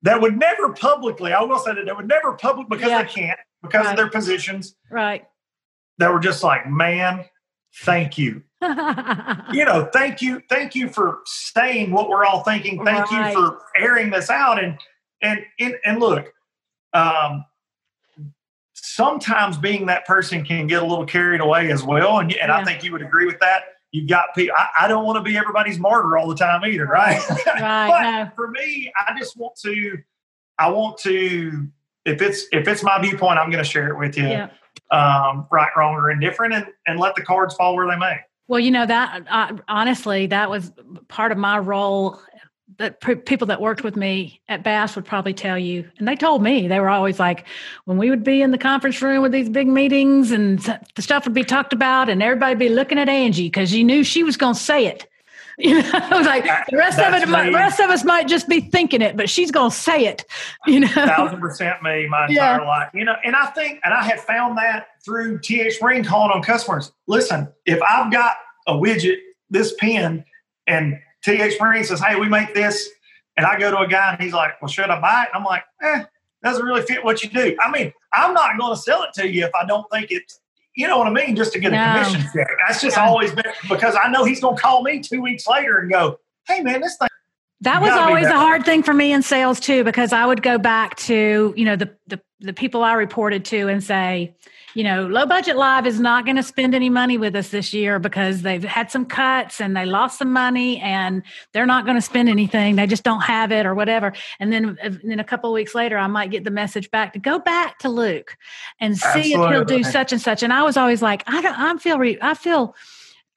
that 0.03 0.21
would 0.21 0.39
never 0.39 0.73
publicly, 0.73 1.33
I 1.33 1.43
will 1.43 1.59
say 1.59 1.75
that 1.75 1.87
they 1.87 1.93
would 1.93 2.09
never 2.09 2.35
public 2.35 2.69
because 2.69 2.89
yeah. 2.89 3.03
they 3.03 3.09
can't, 3.09 3.39
because 3.63 3.87
right. 3.87 3.91
of 3.93 3.97
their 3.97 4.11
positions. 4.11 4.77
Right. 4.91 5.27
That 5.99 6.13
were 6.13 6.21
just 6.21 6.43
like, 6.43 6.69
man, 6.69 7.25
thank 7.83 8.19
you. 8.19 8.43
you 8.63 9.65
know, 9.65 9.89
thank 9.93 10.23
you, 10.23 10.43
thank 10.49 10.75
you 10.75 10.89
for 10.89 11.21
saying 11.25 11.91
what 11.91 12.09
we're 12.09 12.25
all 12.25 12.43
thinking. 12.43 12.85
Thank 12.85 13.11
right. 13.11 13.33
you 13.33 13.35
for 13.35 13.61
airing 13.79 14.11
this 14.11 14.31
out. 14.31 14.63
And 14.63 14.79
and 15.23 15.41
and, 15.59 15.75
and 15.85 16.01
look, 16.01 16.33
um, 16.93 17.45
sometimes 18.75 19.59
being 19.59 19.87
that 19.87 20.07
person 20.07 20.45
can 20.45 20.67
get 20.67 20.83
a 20.83 20.87
little 20.87 21.07
carried 21.07 21.41
away 21.41 21.71
as 21.71 21.83
well. 21.83 22.19
And, 22.19 22.33
and 22.33 22.49
yeah. 22.49 22.57
I 22.57 22.65
think 22.65 22.83
you 22.83 22.93
would 22.93 23.03
agree 23.03 23.27
with 23.27 23.39
that 23.41 23.65
you've 23.97 24.09
got 24.09 24.35
people. 24.35 24.55
I, 24.57 24.85
I, 24.85 24.89
don't 24.89 25.05
want 25.05 25.17
to 25.17 25.23
be 25.23 25.37
everybody's 25.39 25.79
martyr 25.79 26.19
all 26.19 26.29
the 26.29 26.35
time 26.35 26.65
either, 26.65 26.85
right? 26.85 27.21
Right. 27.47 27.89
but 27.89 28.03
no. 28.03 28.31
for 28.37 28.51
me, 28.51 28.93
I 28.97 29.19
just 29.19 29.37
want 29.37 29.57
to. 29.63 29.99
I 30.59 30.71
want 30.71 30.99
to. 30.99 31.69
If 32.05 32.23
it's 32.23 32.47
if 32.53 32.69
it's 32.69 32.83
my 32.83 33.01
viewpoint, 33.01 33.39
I'm 33.39 33.51
going 33.51 33.65
to 33.65 33.69
share 33.69 33.89
it 33.89 33.99
with 33.99 34.17
you. 34.17 34.29
Yeah. 34.29 34.51
Um, 34.91 35.47
right, 35.51 35.71
wrong, 35.77 35.95
or 35.95 36.11
indifferent, 36.11 36.55
and 36.55 36.67
and 36.87 37.01
let 37.01 37.17
the 37.17 37.23
cards 37.23 37.55
fall 37.55 37.75
where 37.75 37.89
they 37.89 37.97
may. 37.97 38.19
Well, 38.49 38.61
you 38.61 38.71
know 38.71 38.87
that 38.87 39.27
uh, 39.29 39.57
honestly, 39.69 40.27
that 40.27 40.51
was 40.51 40.71
part 41.09 41.33
of 41.33 41.39
my 41.39 41.59
role 41.59 42.21
that 42.79 43.01
people 43.25 43.47
that 43.47 43.61
worked 43.61 43.83
with 43.83 43.97
me 43.97 44.41
at 44.49 44.63
Bass 44.63 44.97
would 44.97 45.05
probably 45.05 45.33
tell 45.33 45.59
you, 45.59 45.89
and 45.99 46.07
they 46.07 46.17
told 46.17 46.43
me 46.43 46.69
they 46.69 46.81
were 46.81 46.89
always 46.89 47.19
like, 47.19 47.47
when 47.85 47.97
we 47.97 48.11
would 48.11 48.25
be 48.25 48.43
in 48.43 48.51
the 48.51 48.59
conference 48.59 49.01
room 49.01 49.23
with 49.23 49.33
these 49.33 49.49
big 49.49 49.67
meetings 49.67 50.31
and 50.31 50.59
the 50.95 51.03
stuff 51.03 51.25
would 51.25 51.35
be 51.35 51.45
talked 51.45 51.73
about, 51.73 52.09
and 52.09 52.23
everybody 52.23 52.55
be 52.55 52.69
looking 52.69 52.99
at 52.99 53.09
Angie 53.09 53.47
because 53.47 53.73
you 53.73 53.85
knew 53.85 54.05
she 54.05 54.23
was 54.23 54.37
going 54.37 54.55
to 54.55 54.61
say 54.61 54.87
it. 54.87 55.09
You 55.59 55.81
know, 55.81 55.91
I 55.91 56.19
was 56.19 56.27
like 56.27 56.45
the 56.69 56.77
rest 56.77 56.99
That's 56.99 57.25
of 57.25 57.31
it, 57.31 57.33
the 57.33 57.53
rest 57.53 57.81
of 57.81 57.89
us 57.89 58.05
might 58.05 58.29
just 58.29 58.47
be 58.47 58.61
thinking 58.61 59.01
it, 59.01 59.17
but 59.17 59.31
she's 59.31 59.51
going 59.51 59.71
to 59.71 59.77
say 59.77 60.05
it. 60.05 60.27
You 60.67 60.81
know, 60.81 60.89
thousand 60.89 61.41
percent 61.41 61.83
me 61.83 62.07
my 62.11 62.27
entire 62.29 62.61
yeah. 62.61 62.67
life. 62.67 62.91
You 62.93 63.07
know, 63.07 63.15
and 63.25 63.35
I 63.35 63.47
think, 63.47 63.81
and 63.83 63.95
I 63.95 64.03
have 64.03 64.21
found 64.21 64.59
that 64.59 64.89
through 65.03 65.39
TH 65.39 65.81
Marine 65.81 66.05
calling 66.05 66.31
on 66.31 66.43
customers. 66.43 66.93
Listen, 67.07 67.49
if 67.65 67.81
I've 67.81 68.13
got 68.13 68.37
a 68.67 68.75
widget, 68.75 69.17
this 69.49 69.75
pen, 69.79 70.27
and 70.67 70.99
TH 71.27 71.61
Marine 71.61 71.85
says, 71.85 72.01
Hey, 72.01 72.19
we 72.19 72.29
make 72.29 72.55
this. 72.55 72.89
And 73.37 73.45
I 73.45 73.59
go 73.59 73.71
to 73.71 73.79
a 73.79 73.89
guy 73.89 74.13
and 74.13 74.23
he's 74.23 74.33
like, 74.33 74.61
Well, 74.63 74.69
should 74.69 74.89
I 74.91 75.01
buy 75.01 75.25
it? 75.25 75.29
I'm 75.35 75.45
like, 75.45 75.65
Eh, 75.83 76.05
doesn't 76.43 76.65
really 76.65 76.83
fit 76.83 77.05
what 77.05 77.23
you 77.23 77.31
do. 77.31 77.57
I 77.61 77.71
mean, 77.71 77.93
I'm 78.13 78.33
not 78.33 78.59
going 78.59 78.75
to 78.75 78.81
sell 78.81 79.03
it 79.03 79.13
to 79.15 79.29
you 79.29 79.45
if 79.45 79.55
I 79.55 79.67
don't 79.67 79.87
think 79.91 80.09
it's, 80.11 80.41
you 80.77 80.87
know 80.87 80.99
what 80.99 81.09
I 81.09 81.11
mean, 81.11 81.35
just 81.35 81.53
to 81.55 81.59
get 81.59 81.73
no. 81.73 81.83
a 81.83 82.05
commission 82.05 82.29
check. 82.33 82.49
That's 82.67 82.81
just 82.81 82.97
yeah. 82.97 83.07
always 83.07 83.33
been 83.33 83.45
because 83.69 83.97
I 84.01 84.09
know 84.09 84.25
he's 84.25 84.41
going 84.41 84.57
to 84.57 84.63
call 84.63 84.83
me 84.83 85.01
two 85.01 85.21
weeks 85.21 85.47
later 85.49 85.79
and 85.79 85.91
go, 85.91 86.19
Hey, 86.47 86.61
man, 86.63 86.81
this 86.81 86.97
thing. 86.97 87.09
That 87.63 87.81
was 87.81 87.91
always 87.91 88.27
a 88.27 88.37
hard 88.37 88.65
thing 88.65 88.83
for 88.83 88.93
me 88.93 89.13
in 89.13 89.23
sales 89.23 89.59
too, 89.59 89.83
because 89.83 90.13
I 90.13 90.27
would 90.27 90.43
go 90.43 90.59
back 90.59 90.97
to, 90.99 91.55
you 91.57 91.65
know, 91.65 91.75
the, 91.75 91.91
the, 92.07 92.21
the 92.39 92.53
people 92.53 92.85
I 92.85 92.93
reported 92.93 93.47
to 93.47 93.69
and 93.69 93.83
say, 93.83 94.37
you 94.77 94.85
know, 94.85 95.07
low 95.07 95.25
budget 95.25 95.57
live 95.57 95.87
is 95.87 95.99
not 95.99 96.27
going 96.27 96.37
to 96.37 96.43
spend 96.43 96.75
any 96.75 96.91
money 96.91 97.17
with 97.17 97.35
us 97.35 97.49
this 97.49 97.73
year 97.73 97.99
because 97.99 98.43
they've 98.43 98.63
had 98.63 98.91
some 98.91 99.07
cuts 99.07 99.59
and 99.59 99.75
they 99.75 99.87
lost 99.87 100.19
some 100.19 100.31
money 100.31 100.79
and 100.81 101.23
they're 101.55 101.65
not 101.65 101.87
going 101.87 101.97
to 101.97 102.03
spend 102.03 102.29
anything. 102.29 102.77
They 102.77 102.87
just 102.87 103.03
don't 103.03 103.23
have 103.23 103.53
it 103.53 103.65
or 103.65 103.75
whatever. 103.75 104.13
And 104.39 104.53
then, 104.53 104.77
uh, 104.85 104.91
then 105.03 105.19
a 105.19 105.25
couple 105.25 105.49
of 105.49 105.55
weeks 105.55 105.75
later, 105.75 105.97
I 105.97 106.09
might 106.09 106.31
get 106.31 106.45
the 106.45 106.51
message 106.51 106.91
back 106.91 107.15
to 107.15 107.19
go 107.19 107.39
back 107.39 107.79
to 107.79 107.89
Luke 107.89 108.37
and 108.79 108.99
see 108.99 109.07
Absolutely. 109.07 109.45
if 109.47 109.51
he'll 109.51 109.79
do 109.79 109.83
such 109.83 110.13
and 110.13 110.21
such. 110.21 110.43
And 110.43 110.53
I 110.53 110.63
was 110.63 110.77
always 110.77 111.01
like, 111.01 111.23
I 111.27 111.41
don't, 111.41 111.59
I 111.59 111.75
feel, 111.79 111.99
re, 111.99 112.19
I 112.21 112.35
feel, 112.35 112.75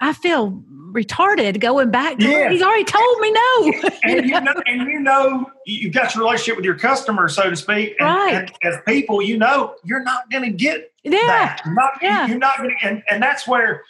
I 0.02 0.14
feel 0.14 0.64
retarded 0.92 1.60
going 1.60 1.92
back 1.92 2.18
to 2.18 2.28
yeah. 2.28 2.50
He's 2.50 2.62
already 2.62 2.84
told 2.84 3.20
me 3.20 3.32
no. 3.32 3.74
and 4.04 4.26
you 4.26 4.42
know, 4.42 4.54
and 4.66 4.90
you 4.90 5.00
know, 5.00 5.52
you've 5.66 5.94
got 5.94 6.16
your 6.16 6.24
relationship 6.24 6.56
with 6.56 6.66
your 6.66 6.78
customer, 6.78 7.28
so 7.28 7.50
to 7.50 7.56
speak. 7.56 7.96
And, 8.00 8.08
right. 8.08 8.36
and 8.36 8.52
as 8.64 8.82
people, 8.88 9.22
you 9.22 9.38
know, 9.38 9.76
you're 9.84 10.04
not 10.04 10.30
going 10.32 10.44
to 10.44 10.56
get 10.56 10.92
yeah. 11.04 11.20
that. 11.28 11.62
You're 11.66 11.74
not, 11.74 11.92
yeah. 12.02 12.28
You're 12.28 12.38
not 12.38 12.58
going 12.58 12.70
to, 12.70 12.88
and, 12.88 13.04
and 13.10 13.22
that's 13.22 13.48
where 13.48 13.84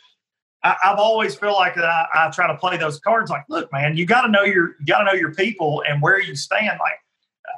I, 0.64 0.76
have 0.82 1.00
always 1.00 1.36
feel 1.36 1.54
like 1.54 1.76
that. 1.76 1.86
I, 1.86 2.08
I, 2.16 2.30
try 2.32 2.48
to 2.48 2.58
play 2.58 2.78
those 2.78 3.00
cards. 3.00 3.30
Like, 3.30 3.46
look, 3.50 3.72
man, 3.72 3.96
you 3.96 4.06
got 4.06 4.24
to 4.24 4.28
know 4.30 4.44
your, 4.44 4.76
you 4.80 4.86
got 4.86 5.00
to 5.00 5.06
know 5.06 5.14
your 5.14 5.34
people 5.34 5.84
and 5.88 6.02
where 6.02 6.20
you 6.20 6.36
stand. 6.36 6.80
Like, 6.80 7.00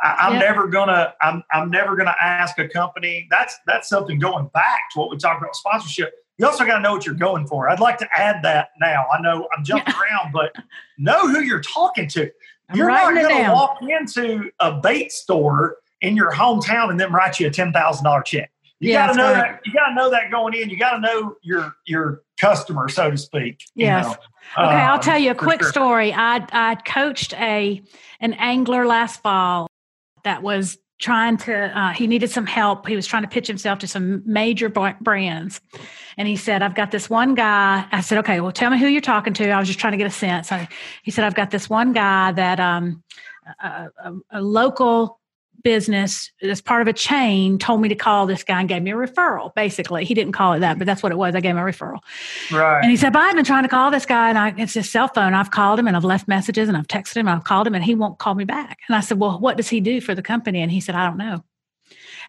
I, 0.04 0.32
am 0.32 0.40
never 0.40 0.68
gonna, 0.68 1.14
I'm, 1.22 1.44
I'm 1.52 1.70
never 1.70 1.96
gonna 1.96 2.16
ask 2.20 2.58
a 2.60 2.68
company. 2.68 3.28
That's 3.30 3.56
that's 3.68 3.90
something 3.90 4.20
going 4.20 4.48
back 4.48 4.80
to 4.94 5.00
what 5.00 5.12
we 5.12 5.18
talked 5.18 5.42
about 5.42 5.56
sponsorship 5.56 6.14
you 6.42 6.48
also 6.48 6.66
got 6.66 6.78
to 6.78 6.82
know 6.82 6.94
what 6.94 7.06
you're 7.06 7.14
going 7.14 7.46
for. 7.46 7.70
I'd 7.70 7.80
like 7.80 8.00
to 8.00 8.08
add 8.18 8.44
that 8.44 8.70
now. 8.80 9.06
I 9.14 9.22
know 9.22 9.48
I'm 9.56 9.64
jumping 9.64 9.94
around, 10.12 10.34
but 10.34 10.56
know 10.98 11.28
who 11.28 11.42
you're 11.42 11.62
talking 11.62 12.08
to. 12.10 12.32
You're 12.74 12.88
not 12.88 13.14
going 13.14 13.46
to 13.46 13.52
walk 13.52 13.78
into 13.84 14.50
a 14.60 14.72
bait 14.72 15.12
store 15.12 15.78
in 16.02 16.16
your 16.16 16.32
hometown 16.32 16.90
and 16.90 17.00
then 17.00 17.12
write 17.12 17.40
you 17.40 17.46
a 17.46 17.52
ten 17.52 17.72
thousand 17.72 18.06
dollar 18.06 18.24
check. 18.24 18.52
You 18.80 18.94
yeah, 18.94 19.06
got 19.06 19.12
to 19.12 19.18
know 19.18 19.34
right. 19.34 19.52
that. 19.52 19.62
You 19.66 19.74
got 19.74 19.90
to 19.90 19.94
know 19.94 20.10
that 20.10 20.32
going 20.32 20.56
in. 20.56 20.72
You 20.72 20.78
got 20.80 20.94
to 20.94 21.00
know 21.00 21.36
your 21.44 21.76
your 21.86 22.24
customer, 22.40 22.90
so 22.90 23.12
to 23.12 23.18
speak. 23.18 23.64
Yes. 23.76 24.06
Know. 24.06 24.12
Okay, 24.66 24.76
um, 24.76 24.92
I'll 24.92 25.00
tell 25.00 25.20
you 25.20 25.32
a 25.32 25.36
quick 25.36 25.62
sure. 25.62 25.70
story. 25.70 26.12
I 26.12 26.44
I 26.52 26.76
coached 26.76 27.34
a 27.34 27.84
an 28.20 28.34
angler 28.34 28.88
last 28.88 29.22
fall 29.22 29.68
that 30.24 30.42
was 30.42 30.80
trying 31.02 31.36
to 31.36 31.78
uh, 31.78 31.92
he 31.92 32.08
needed 32.08 32.30
some 32.30 32.46
help. 32.46 32.88
He 32.88 32.96
was 32.96 33.06
trying 33.08 33.24
to 33.24 33.28
pitch 33.30 33.48
himself 33.48 33.80
to 33.80 33.88
some 33.88 34.22
major 34.26 34.70
brands. 34.70 35.60
And 36.18 36.28
he 36.28 36.36
said 36.36 36.62
i've 36.62 36.76
got 36.76 36.92
this 36.92 37.10
one 37.10 37.36
guy. 37.36 37.86
I 37.92 38.02
said 38.02 38.20
okay 38.20 38.40
well 38.40 38.52
tell 38.52 38.70
me 38.70 38.80
who 38.80 38.88
you're 38.88 39.02
talking 39.02 39.34
to. 39.34 39.50
I 39.50 39.60
was 39.60 39.68
just 39.68 39.80
trying 39.80 39.92
to 39.92 39.98
get 39.98 40.08
a 40.08 40.12
sense. 40.12 40.52
I, 40.52 40.70
he 41.04 41.12
said 41.12 41.26
i've 41.26 41.36
got 41.36 41.52
this 41.52 41.70
one 41.70 41.92
guy 41.92 42.32
that 42.32 42.60
um, 42.60 43.04
a, 43.62 43.90
a, 44.04 44.14
a 44.32 44.42
local 44.42 45.20
business 45.64 46.32
as 46.42 46.62
part 46.62 46.82
of 46.82 46.88
a 46.88 46.94
chain 46.94 47.58
told 47.58 47.82
me 47.82 47.90
to 47.90 47.96
call 47.96 48.26
this 48.26 48.44
guy 48.44 48.60
and 48.60 48.70
gave 48.70 48.82
me 48.82 48.92
a 48.92 48.96
referral 48.96 49.54
basically. 49.56 50.06
He 50.06 50.14
didn't 50.14 50.34
call 50.34 50.54
it 50.54 50.60
that 50.60 50.78
but 50.78 50.86
that's 50.86 51.04
what 51.04 51.12
it 51.12 51.18
was. 51.18 51.36
I 51.36 51.42
gave 51.42 51.52
him 51.52 51.58
a 51.58 51.62
referral. 51.62 52.00
Right. 52.52 52.82
And 52.82 52.92
he 52.92 52.98
said 52.98 53.14
but 53.14 53.22
i've 53.22 53.36
been 53.36 53.46
trying 53.46 53.64
to 53.64 53.70
call 53.70 53.92
this 53.92 54.06
guy 54.06 54.30
and 54.30 54.38
I, 54.38 54.54
it's 54.58 54.74
his 54.74 54.90
cell 54.90 55.08
phone. 55.08 55.34
I've 55.34 55.52
called 55.52 55.80
him 55.80 55.88
and 55.88 55.96
i've 55.96 56.04
left 56.04 56.28
messages 56.28 56.68
and 56.68 56.78
i've 56.78 56.88
texted 56.88 57.18
him 57.18 57.28
and 57.28 57.38
i've 57.38 57.44
called 57.44 57.68
him 57.68 57.76
and 57.76 57.84
he 57.84 57.96
won't 57.96 58.20
call 58.20 58.36
me 58.36 58.46
back. 58.46 58.80
And 58.88 58.96
i 58.96 59.02
said 59.02 59.20
well 59.20 59.40
what 59.40 59.58
does 59.58 59.70
he 59.70 59.80
do 59.80 60.02
for 60.02 60.16
the 60.16 60.22
company? 60.22 60.62
And 60.62 60.72
he 60.72 60.82
said 60.82 60.96
i 60.96 61.06
don't 61.06 61.18
know 61.18 61.44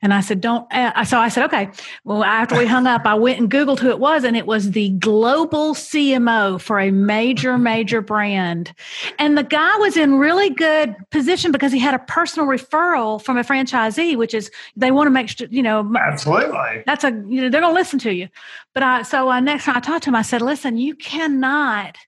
and 0.00 0.14
I 0.14 0.20
said, 0.20 0.40
don't. 0.40 0.66
Uh, 0.72 1.04
so 1.04 1.18
I 1.18 1.28
said, 1.28 1.44
okay. 1.44 1.68
Well, 2.04 2.24
after 2.24 2.56
we 2.56 2.66
hung 2.66 2.86
up, 2.86 3.04
I 3.04 3.14
went 3.14 3.38
and 3.38 3.50
Googled 3.50 3.78
who 3.78 3.90
it 3.90 3.98
was, 3.98 4.24
and 4.24 4.36
it 4.36 4.46
was 4.46 4.70
the 4.70 4.90
global 4.90 5.74
CMO 5.74 6.60
for 6.60 6.80
a 6.80 6.90
major, 6.90 7.58
major 7.58 8.00
brand. 8.00 8.74
And 9.18 9.36
the 9.36 9.42
guy 9.42 9.76
was 9.76 9.96
in 9.96 10.14
really 10.14 10.50
good 10.50 10.94
position 11.10 11.52
because 11.52 11.72
he 11.72 11.78
had 11.78 11.94
a 11.94 11.98
personal 11.98 12.48
referral 12.48 13.22
from 13.22 13.36
a 13.36 13.42
franchisee, 13.42 14.16
which 14.16 14.34
is 14.34 14.50
they 14.76 14.90
want 14.90 15.06
to 15.06 15.10
make 15.10 15.28
sure, 15.28 15.48
you 15.50 15.62
know, 15.62 15.92
absolutely. 15.98 16.82
That's 16.86 17.04
a, 17.04 17.10
you 17.10 17.42
know, 17.42 17.50
they're 17.50 17.60
going 17.60 17.74
to 17.74 17.78
listen 17.78 17.98
to 18.00 18.14
you. 18.14 18.28
But 18.74 18.82
I, 18.82 19.02
so 19.02 19.30
uh, 19.30 19.40
next 19.40 19.64
time 19.64 19.76
I 19.76 19.80
talked 19.80 20.04
to 20.04 20.10
him, 20.10 20.16
I 20.16 20.22
said, 20.22 20.42
listen, 20.42 20.76
you 20.76 20.94
cannot 20.94 21.98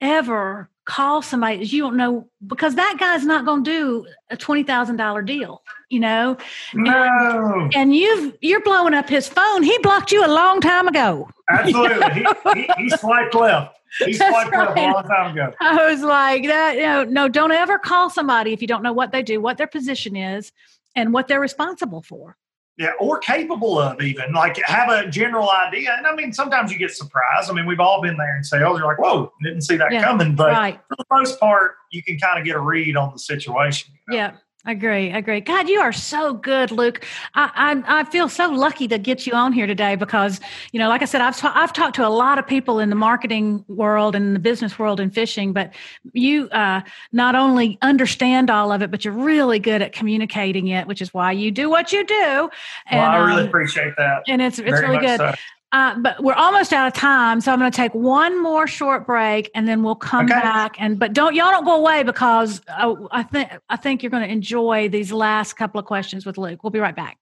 ever 0.00 0.68
call 0.84 1.22
somebody 1.22 1.64
you 1.64 1.82
don't 1.82 1.96
know 1.96 2.28
because 2.46 2.74
that 2.74 2.96
guy's 2.98 3.24
not 3.24 3.44
going 3.44 3.62
to 3.62 3.70
do 3.70 4.06
a 4.30 4.36
$20,000 4.36 5.26
deal 5.26 5.62
you 5.90 6.00
know? 6.00 6.36
No. 6.72 6.92
and, 6.92 7.74
and 7.76 7.94
you've 7.94 8.34
you're 8.40 8.62
blowing 8.62 8.94
up 8.94 9.08
his 9.08 9.28
phone. 9.28 9.62
He 9.62 9.76
blocked 9.82 10.12
you 10.12 10.24
a 10.24 10.28
long 10.28 10.60
time 10.60 10.88
ago. 10.88 11.28
Absolutely. 11.50 12.24
He, 12.54 12.62
he, 12.62 12.68
he 12.78 12.90
swiped 12.90 13.34
left. 13.34 13.76
He 13.98 14.12
swiped 14.14 14.52
right. 14.52 14.68
left 14.68 14.78
a 14.78 14.92
long 14.92 15.04
time 15.04 15.32
ago. 15.32 15.52
I 15.60 15.90
was 15.90 16.00
like 16.02 16.44
that 16.46 16.76
you 16.76 16.82
know 16.82 17.04
no 17.04 17.28
don't 17.28 17.52
ever 17.52 17.78
call 17.78 18.08
somebody 18.08 18.52
if 18.52 18.62
you 18.62 18.68
don't 18.68 18.82
know 18.82 18.92
what 18.92 19.10
they 19.10 19.22
do 19.22 19.40
what 19.40 19.58
their 19.58 19.66
position 19.66 20.16
is 20.16 20.52
and 20.94 21.12
what 21.12 21.28
they're 21.28 21.40
responsible 21.40 22.02
for 22.02 22.36
yeah, 22.80 22.92
or 22.98 23.18
capable 23.18 23.78
of 23.78 24.00
even 24.00 24.32
like 24.32 24.56
have 24.64 24.88
a 24.88 25.06
general 25.06 25.50
idea. 25.50 25.94
And 25.98 26.06
I 26.06 26.14
mean, 26.14 26.32
sometimes 26.32 26.72
you 26.72 26.78
get 26.78 26.90
surprised. 26.90 27.50
I 27.50 27.52
mean, 27.52 27.66
we've 27.66 27.78
all 27.78 28.00
been 28.00 28.16
there 28.16 28.34
in 28.38 28.42
sales. 28.42 28.78
You're 28.78 28.86
like, 28.86 28.98
whoa, 28.98 29.30
didn't 29.42 29.60
see 29.60 29.76
that 29.76 29.92
yeah, 29.92 30.02
coming. 30.02 30.34
But 30.34 30.52
right. 30.52 30.80
for 30.88 30.96
the 30.96 31.04
most 31.10 31.38
part, 31.38 31.72
you 31.90 32.02
can 32.02 32.18
kind 32.18 32.38
of 32.38 32.46
get 32.46 32.56
a 32.56 32.58
read 32.58 32.96
on 32.96 33.12
the 33.12 33.18
situation. 33.18 33.92
You 34.08 34.16
know? 34.16 34.16
Yeah. 34.16 34.32
Agree, 34.66 35.10
agree. 35.10 35.40
God, 35.40 35.70
you 35.70 35.80
are 35.80 35.92
so 35.92 36.34
good, 36.34 36.70
Luke. 36.70 37.06
I, 37.34 37.82
I, 37.86 38.00
I 38.00 38.04
feel 38.04 38.28
so 38.28 38.50
lucky 38.50 38.86
to 38.88 38.98
get 38.98 39.26
you 39.26 39.32
on 39.32 39.54
here 39.54 39.66
today 39.66 39.96
because 39.96 40.38
you 40.72 40.78
know, 40.78 40.88
like 40.88 41.00
I 41.00 41.06
said, 41.06 41.22
I've 41.22 41.36
ta- 41.36 41.52
I've 41.54 41.72
talked 41.72 41.96
to 41.96 42.06
a 42.06 42.10
lot 42.10 42.38
of 42.38 42.46
people 42.46 42.78
in 42.78 42.90
the 42.90 42.96
marketing 42.96 43.64
world 43.68 44.14
and 44.14 44.36
the 44.36 44.38
business 44.38 44.78
world 44.78 45.00
in 45.00 45.10
fishing, 45.10 45.54
but 45.54 45.72
you 46.12 46.50
uh, 46.50 46.82
not 47.10 47.34
only 47.34 47.78
understand 47.80 48.50
all 48.50 48.70
of 48.70 48.82
it, 48.82 48.90
but 48.90 49.02
you're 49.02 49.14
really 49.14 49.60
good 49.60 49.80
at 49.80 49.92
communicating 49.92 50.68
it, 50.68 50.86
which 50.86 51.00
is 51.00 51.14
why 51.14 51.32
you 51.32 51.50
do 51.50 51.70
what 51.70 51.90
you 51.90 52.04
do. 52.04 52.50
And, 52.90 53.00
well, 53.00 53.10
I 53.10 53.16
really 53.16 53.42
um, 53.42 53.48
appreciate 53.48 53.94
that, 53.96 54.24
and 54.28 54.42
it's 54.42 54.58
it's 54.58 54.70
really 54.70 54.98
good. 54.98 55.20
So. 55.20 55.34
Uh, 55.72 55.96
but 55.98 56.20
we're 56.20 56.34
almost 56.34 56.72
out 56.72 56.88
of 56.88 56.94
time, 56.94 57.40
so 57.40 57.52
I'm 57.52 57.60
going 57.60 57.70
to 57.70 57.76
take 57.76 57.94
one 57.94 58.42
more 58.42 58.66
short 58.66 59.06
break, 59.06 59.48
and 59.54 59.68
then 59.68 59.84
we'll 59.84 59.94
come 59.94 60.24
okay. 60.24 60.34
back. 60.34 60.74
And 60.80 60.98
but 60.98 61.12
don't 61.12 61.32
y'all 61.36 61.52
don't 61.52 61.64
go 61.64 61.76
away 61.76 62.02
because 62.02 62.60
I, 62.68 62.92
I 63.12 63.22
think 63.22 63.50
I 63.68 63.76
think 63.76 64.02
you're 64.02 64.10
going 64.10 64.24
to 64.24 64.32
enjoy 64.32 64.88
these 64.88 65.12
last 65.12 65.52
couple 65.52 65.78
of 65.78 65.86
questions 65.86 66.26
with 66.26 66.38
Luke. 66.38 66.64
We'll 66.64 66.72
be 66.72 66.80
right 66.80 66.96
back. 66.96 67.19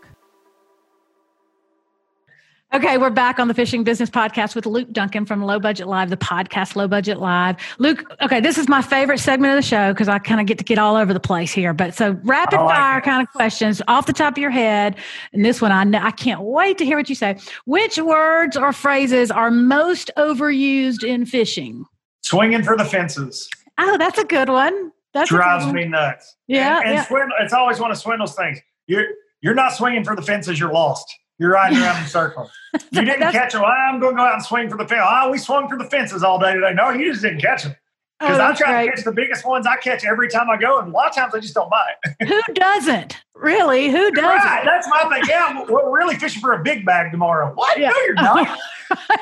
Okay, 2.74 2.98
we're 2.98 3.10
back 3.10 3.38
on 3.38 3.46
the 3.46 3.54
Fishing 3.54 3.84
Business 3.84 4.10
Podcast 4.10 4.56
with 4.56 4.66
Luke 4.66 4.90
Dunkin 4.90 5.24
from 5.24 5.42
Low 5.42 5.60
Budget 5.60 5.86
Live, 5.86 6.10
the 6.10 6.16
podcast 6.16 6.74
Low 6.74 6.88
Budget 6.88 7.18
Live. 7.18 7.56
Luke, 7.78 8.04
okay, 8.20 8.40
this 8.40 8.58
is 8.58 8.68
my 8.68 8.82
favorite 8.82 9.18
segment 9.18 9.52
of 9.52 9.56
the 9.56 9.66
show 9.66 9.92
because 9.92 10.08
I 10.08 10.18
kind 10.18 10.40
of 10.40 10.48
get 10.48 10.58
to 10.58 10.64
get 10.64 10.76
all 10.76 10.96
over 10.96 11.14
the 11.14 11.20
place 11.20 11.52
here. 11.52 11.72
But 11.72 11.94
so 11.94 12.18
rapid 12.24 12.56
like 12.56 12.76
fire 12.76 12.98
it. 12.98 13.04
kind 13.04 13.22
of 13.22 13.32
questions 13.32 13.80
off 13.86 14.06
the 14.06 14.12
top 14.12 14.34
of 14.34 14.38
your 14.38 14.50
head. 14.50 14.96
And 15.32 15.44
this 15.44 15.62
one, 15.62 15.70
I 15.70 15.84
know, 15.84 16.00
I 16.02 16.10
can't 16.10 16.42
wait 16.42 16.76
to 16.78 16.84
hear 16.84 16.96
what 16.96 17.08
you 17.08 17.14
say. 17.14 17.38
Which 17.66 17.98
words 17.98 18.56
or 18.56 18.72
phrases 18.72 19.30
are 19.30 19.50
most 19.52 20.10
overused 20.18 21.04
in 21.04 21.24
fishing? 21.24 21.84
Swinging 22.22 22.64
for 22.64 22.76
the 22.76 22.84
fences. 22.84 23.48
Oh, 23.78 23.96
that's 23.96 24.18
a 24.18 24.24
good 24.24 24.48
one. 24.48 24.90
That 25.14 25.28
drives 25.28 25.72
me 25.72 25.86
nuts. 25.86 26.36
Yeah, 26.48 26.78
and, 26.78 26.88
and 26.88 26.94
yeah. 26.96 27.04
Swindle, 27.06 27.36
it's 27.40 27.52
always 27.52 27.78
one 27.78 27.92
of 27.92 27.96
Swindle's 27.96 28.34
things. 28.34 28.58
You're 28.88 29.06
you're 29.40 29.54
not 29.54 29.72
swinging 29.72 30.04
for 30.04 30.16
the 30.16 30.22
fences. 30.22 30.58
You're 30.58 30.72
lost. 30.72 31.06
You're 31.38 31.52
riding 31.52 31.78
around 31.78 32.02
in 32.02 32.08
circles. 32.08 32.50
You 32.90 33.06
didn't 33.06 33.32
catch 33.32 33.54
them. 33.54 33.64
I'm 33.64 34.00
going 34.00 34.14
to 34.14 34.18
go 34.18 34.26
out 34.26 34.34
and 34.34 34.44
swing 34.44 34.68
for 34.68 34.76
the 34.76 34.86
fence. 34.86 35.00
Oh, 35.02 35.30
we 35.30 35.38
swung 35.38 35.66
for 35.66 35.78
the 35.78 35.84
fences 35.84 36.22
all 36.22 36.38
day 36.38 36.52
today. 36.52 36.74
No, 36.74 36.90
you 36.90 37.10
just 37.10 37.22
didn't 37.22 37.40
catch 37.40 37.62
them. 37.62 37.74
Because 38.20 38.38
oh, 38.38 38.44
I 38.44 38.54
try 38.54 38.72
right. 38.72 38.84
to 38.84 38.90
catch 38.92 39.04
the 39.04 39.12
biggest 39.12 39.46
ones 39.46 39.66
I 39.66 39.76
catch 39.76 40.04
every 40.04 40.28
time 40.28 40.48
I 40.48 40.56
go, 40.56 40.78
and 40.78 40.88
a 40.88 40.90
lot 40.90 41.08
of 41.08 41.14
times 41.14 41.34
I 41.34 41.40
just 41.40 41.54
don't 41.54 41.70
bite. 41.70 41.94
Who 42.28 42.40
doesn't? 42.54 43.16
Really? 43.34 43.90
Who 43.90 44.10
doesn't? 44.10 44.46
Right. 44.46 44.62
That's 44.64 44.88
my 44.88 45.04
thing. 45.10 45.22
Yeah, 45.28 45.64
we're 45.68 45.94
really 45.94 46.16
fishing 46.16 46.40
for 46.40 46.52
a 46.52 46.62
big 46.62 46.86
bag 46.86 47.12
tomorrow. 47.12 47.52
What? 47.54 47.78
Yeah. 47.78 47.90
No, 47.90 47.96
you're 48.00 48.14
not. 48.14 48.58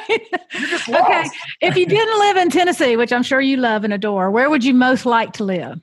you're 0.09 0.68
just 0.68 0.88
lost. 0.88 1.04
Okay. 1.04 1.25
if 1.61 1.76
you 1.76 1.87
didn't 1.87 2.18
live 2.21 2.37
in 2.37 2.50
Tennessee, 2.50 2.97
which 2.97 3.12
I'm 3.12 3.25
sure 3.25 3.40
you 3.40 3.56
love 3.56 3.83
and 3.83 3.92
adore, 3.92 4.30
where 4.30 4.49
would 4.49 4.64
you 4.64 4.75
most 4.75 5.06
like 5.06 5.33
to 5.35 5.44
live? 5.44 5.80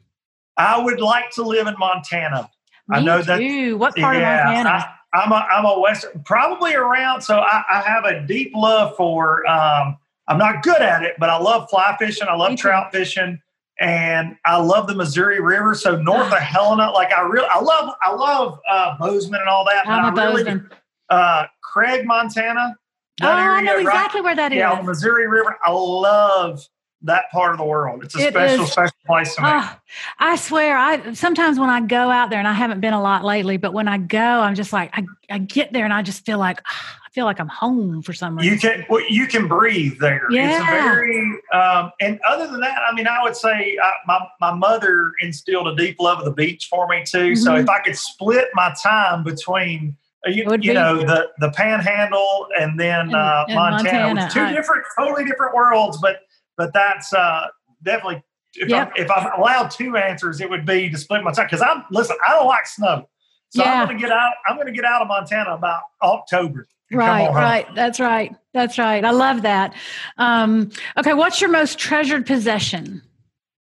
I 0.56 0.82
would 0.82 1.02
like 1.02 1.32
to 1.32 1.44
live 1.44 1.68
in 1.68 1.76
Montana. 1.78 2.50
Me 2.88 2.98
I 2.98 3.02
know 3.02 3.20
too. 3.20 3.26
that. 3.26 3.78
What 3.78 3.96
part 3.96 4.18
yeah, 4.18 4.40
of 4.40 4.46
Montana? 4.46 4.70
I, 4.70 4.94
I'm 5.14 5.32
a 5.32 5.36
I'm 5.36 5.66
a 5.66 5.80
Western, 5.80 6.22
probably 6.24 6.74
around. 6.74 7.22
So 7.22 7.40
I, 7.40 7.64
I 7.70 7.82
have 7.82 8.06
a 8.06 8.26
deep 8.26 8.52
love 8.56 8.96
for. 8.96 9.48
Um, 9.48 9.98
I'm 10.28 10.38
not 10.38 10.64
good 10.64 10.82
at 10.82 11.04
it, 11.04 11.16
but 11.20 11.30
I 11.30 11.38
love 11.38 11.70
fly 11.70 11.96
fishing. 12.00 12.28
I 12.30 12.36
love 12.36 12.58
trout 12.58 12.92
fishing, 12.94 13.42
and 13.80 14.38
I 14.46 14.58
love 14.58 14.88
the 14.88 14.96
Missouri 14.96 15.42
River. 15.42 15.76
So 15.76 15.98
north 15.98 16.32
of 16.32 16.40
Helena, 16.40 16.92
like 16.92 17.12
I 17.12 17.22
really, 17.22 17.48
I 17.52 17.60
love, 17.60 17.94
I 18.02 18.14
love 18.14 18.60
uh, 18.70 18.98
Bozeman 18.98 19.42
and 19.42 19.50
all 19.50 19.66
that. 19.66 19.88
I'm 19.88 20.14
a 20.14 20.16
Bozeman. 20.16 20.70
uh, 21.10 21.48
Craig, 21.62 22.06
Montana. 22.06 22.78
Oh, 23.22 23.28
I 23.28 23.62
know 23.62 23.78
exactly 23.78 24.22
right, 24.22 24.26
where 24.26 24.36
that 24.36 24.52
is. 24.54 24.58
Yeah, 24.58 24.82
Missouri 24.82 25.28
River. 25.28 25.58
I 25.64 25.72
love 25.72 26.66
that 27.04 27.32
part 27.32 27.52
of 27.52 27.58
the 27.58 27.66
world. 27.66 28.04
It's 28.04 28.16
a 28.16 28.28
it 28.28 28.34
special, 28.34 28.66
is, 28.66 28.72
special 28.72 28.96
place 29.06 29.36
to 29.36 29.42
me. 29.42 29.48
Oh, 29.52 29.76
I 30.20 30.36
swear, 30.36 30.78
I 30.78 31.14
sometimes 31.14 31.60
when 31.60 31.70
I 31.70 31.82
go 31.82 32.10
out 32.10 32.30
there, 32.30 32.40
and 32.40 32.48
I 32.48 32.54
haven't 32.54 32.80
been 32.80 32.94
a 32.94 33.02
lot 33.02 33.24
lately, 33.24 33.58
but 33.58 33.74
when 33.74 33.88
I 33.88 33.98
go, 33.98 34.20
I'm 34.20 34.56
just 34.56 34.72
like, 34.72 34.92
I, 34.94 35.06
I 35.30 35.40
get 35.40 35.74
there 35.74 35.86
and 35.86 35.94
I 35.94 36.02
just 36.04 36.26
feel 36.26 36.38
like, 36.38 36.62
oh, 36.62 36.90
I 37.06 37.10
feel 37.14 37.26
like 37.26 37.40
I'm 37.40 37.48
home 37.48 38.02
for 38.04 38.14
some 38.14 38.38
reason. 38.38 38.54
You 38.54 38.60
can, 38.60 38.86
well, 38.90 39.04
you 39.10 39.28
can 39.28 39.48
breathe 39.48 40.00
there. 40.00 40.28
Yeah. 40.30 40.52
It's 40.52 40.62
a 40.62 40.72
very, 40.72 41.40
um, 41.52 41.92
and 42.00 42.20
other 42.28 42.48
than 42.48 42.62
that, 42.62 42.78
I 42.90 42.94
mean, 42.94 43.08
I 43.08 43.22
would 43.24 43.36
say 43.36 43.78
I, 43.84 43.88
uh, 43.88 43.92
my, 44.08 44.28
my 44.40 44.54
mother 44.54 45.12
instilled 45.22 45.68
a 45.68 45.76
deep 45.76 45.98
love 46.00 46.20
of 46.20 46.26
the 46.26 46.32
beach 46.32 46.68
for 46.70 46.88
me 46.88 47.04
too. 47.04 47.32
Mm-hmm. 47.32 47.36
So 47.36 47.56
if 47.56 47.68
I 47.68 47.80
could 47.80 47.98
split 47.98 48.48
my 48.54 48.74
time 48.82 49.24
between, 49.24 49.98
uh, 50.26 50.30
you, 50.30 50.46
you 50.62 50.74
know, 50.74 51.00
the, 51.00 51.30
the 51.40 51.50
panhandle 51.52 52.48
and 52.58 52.80
then 52.80 53.14
uh, 53.14 53.46
and, 53.48 53.56
Montana, 53.56 54.14
Montana. 54.14 54.30
two 54.32 54.56
different, 54.56 54.86
totally 54.98 55.26
different 55.26 55.56
worlds, 55.56 55.98
but 56.00 56.22
but 56.58 56.74
that's 56.74 57.14
uh, 57.14 57.48
definitely 57.84 58.24
if 58.56 58.70
yep. 58.70 58.92
I'm 58.96 59.04
if 59.04 59.12
I'm 59.12 59.40
allowed 59.40 59.72
two 59.72 59.96
answers, 59.96 60.42
it 60.42 60.50
would 60.50 60.66
be 60.66 60.90
to 60.90 60.98
split 60.98 61.24
my 61.24 61.32
time 61.32 61.46
because 61.46 61.62
I'm 61.62 61.84
listen. 61.92 62.18
I 62.28 62.34
don't 62.34 62.48
like 62.48 62.68
snow, 62.68 63.08
so 63.50 63.64
yeah. 63.64 63.82
I'm 63.82 63.88
going 63.88 63.98
to 63.98 64.02
get 64.02 64.12
out. 64.12 64.34
I'm 64.48 64.56
going 64.56 64.68
to 64.68 64.74
get 64.74 64.86
out 64.86 65.02
of 65.02 65.08
Montana 65.08 65.54
about 65.54 65.84
October. 66.02 66.68
Right, 66.92 67.32
right. 67.34 67.66
That's 67.74 68.02
right. 68.02 68.36
That's 68.54 68.78
right. 68.78 69.06
I 69.06 69.12
love 69.12 69.44
that. 69.44 69.74
Um, 70.18 70.72
okay, 70.98 71.14
what's 71.14 71.40
your 71.40 71.50
most 71.50 71.80
treasured 71.80 72.26
possession? 72.26 73.02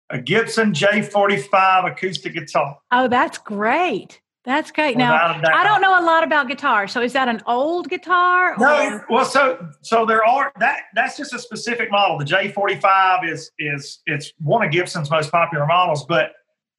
A 0.08 0.18
Gibson 0.18 0.72
J45 0.72 1.92
acoustic 1.92 2.32
guitar. 2.32 2.78
Oh, 2.90 3.08
that's 3.08 3.36
great. 3.36 4.21
That's 4.44 4.72
great. 4.72 4.96
Now, 4.96 5.40
I 5.52 5.62
don't 5.62 5.80
know 5.80 6.00
a 6.00 6.02
lot 6.04 6.24
about 6.24 6.48
guitar. 6.48 6.88
So, 6.88 7.00
is 7.00 7.12
that 7.12 7.28
an 7.28 7.40
old 7.46 7.88
guitar? 7.88 8.56
No. 8.58 9.00
Well, 9.08 9.24
so 9.24 9.68
so 9.82 10.04
there 10.04 10.24
are 10.24 10.52
that. 10.58 10.84
That's 10.94 11.16
just 11.16 11.32
a 11.32 11.38
specific 11.38 11.92
model. 11.92 12.18
The 12.18 12.24
J45 12.24 13.30
is 13.30 13.52
is 13.60 14.00
it's 14.06 14.32
one 14.40 14.64
of 14.64 14.72
Gibson's 14.72 15.10
most 15.10 15.30
popular 15.30 15.64
models, 15.64 16.04
but 16.06 16.32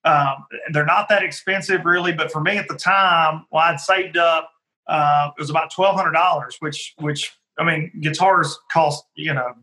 um, 0.03 0.45
they're 0.73 0.85
not 0.85 1.07
that 1.07 1.23
expensive, 1.23 1.85
really. 1.85 2.11
But 2.11 2.33
for 2.33 2.41
me 2.41 2.57
at 2.57 2.67
the 2.67 2.75
time, 2.75 3.45
well, 3.49 3.63
I'd 3.63 3.79
saved 3.79 4.17
up. 4.17 4.49
Uh, 4.87 5.29
it 5.37 5.39
was 5.39 5.49
about 5.49 5.71
twelve 5.71 5.95
hundred 5.95 6.11
dollars, 6.11 6.57
which 6.59 6.93
which 6.99 7.31
I 7.57 7.63
mean, 7.63 7.91
guitars 8.01 8.59
cost 8.73 9.05
you 9.15 9.33
know 9.33 9.53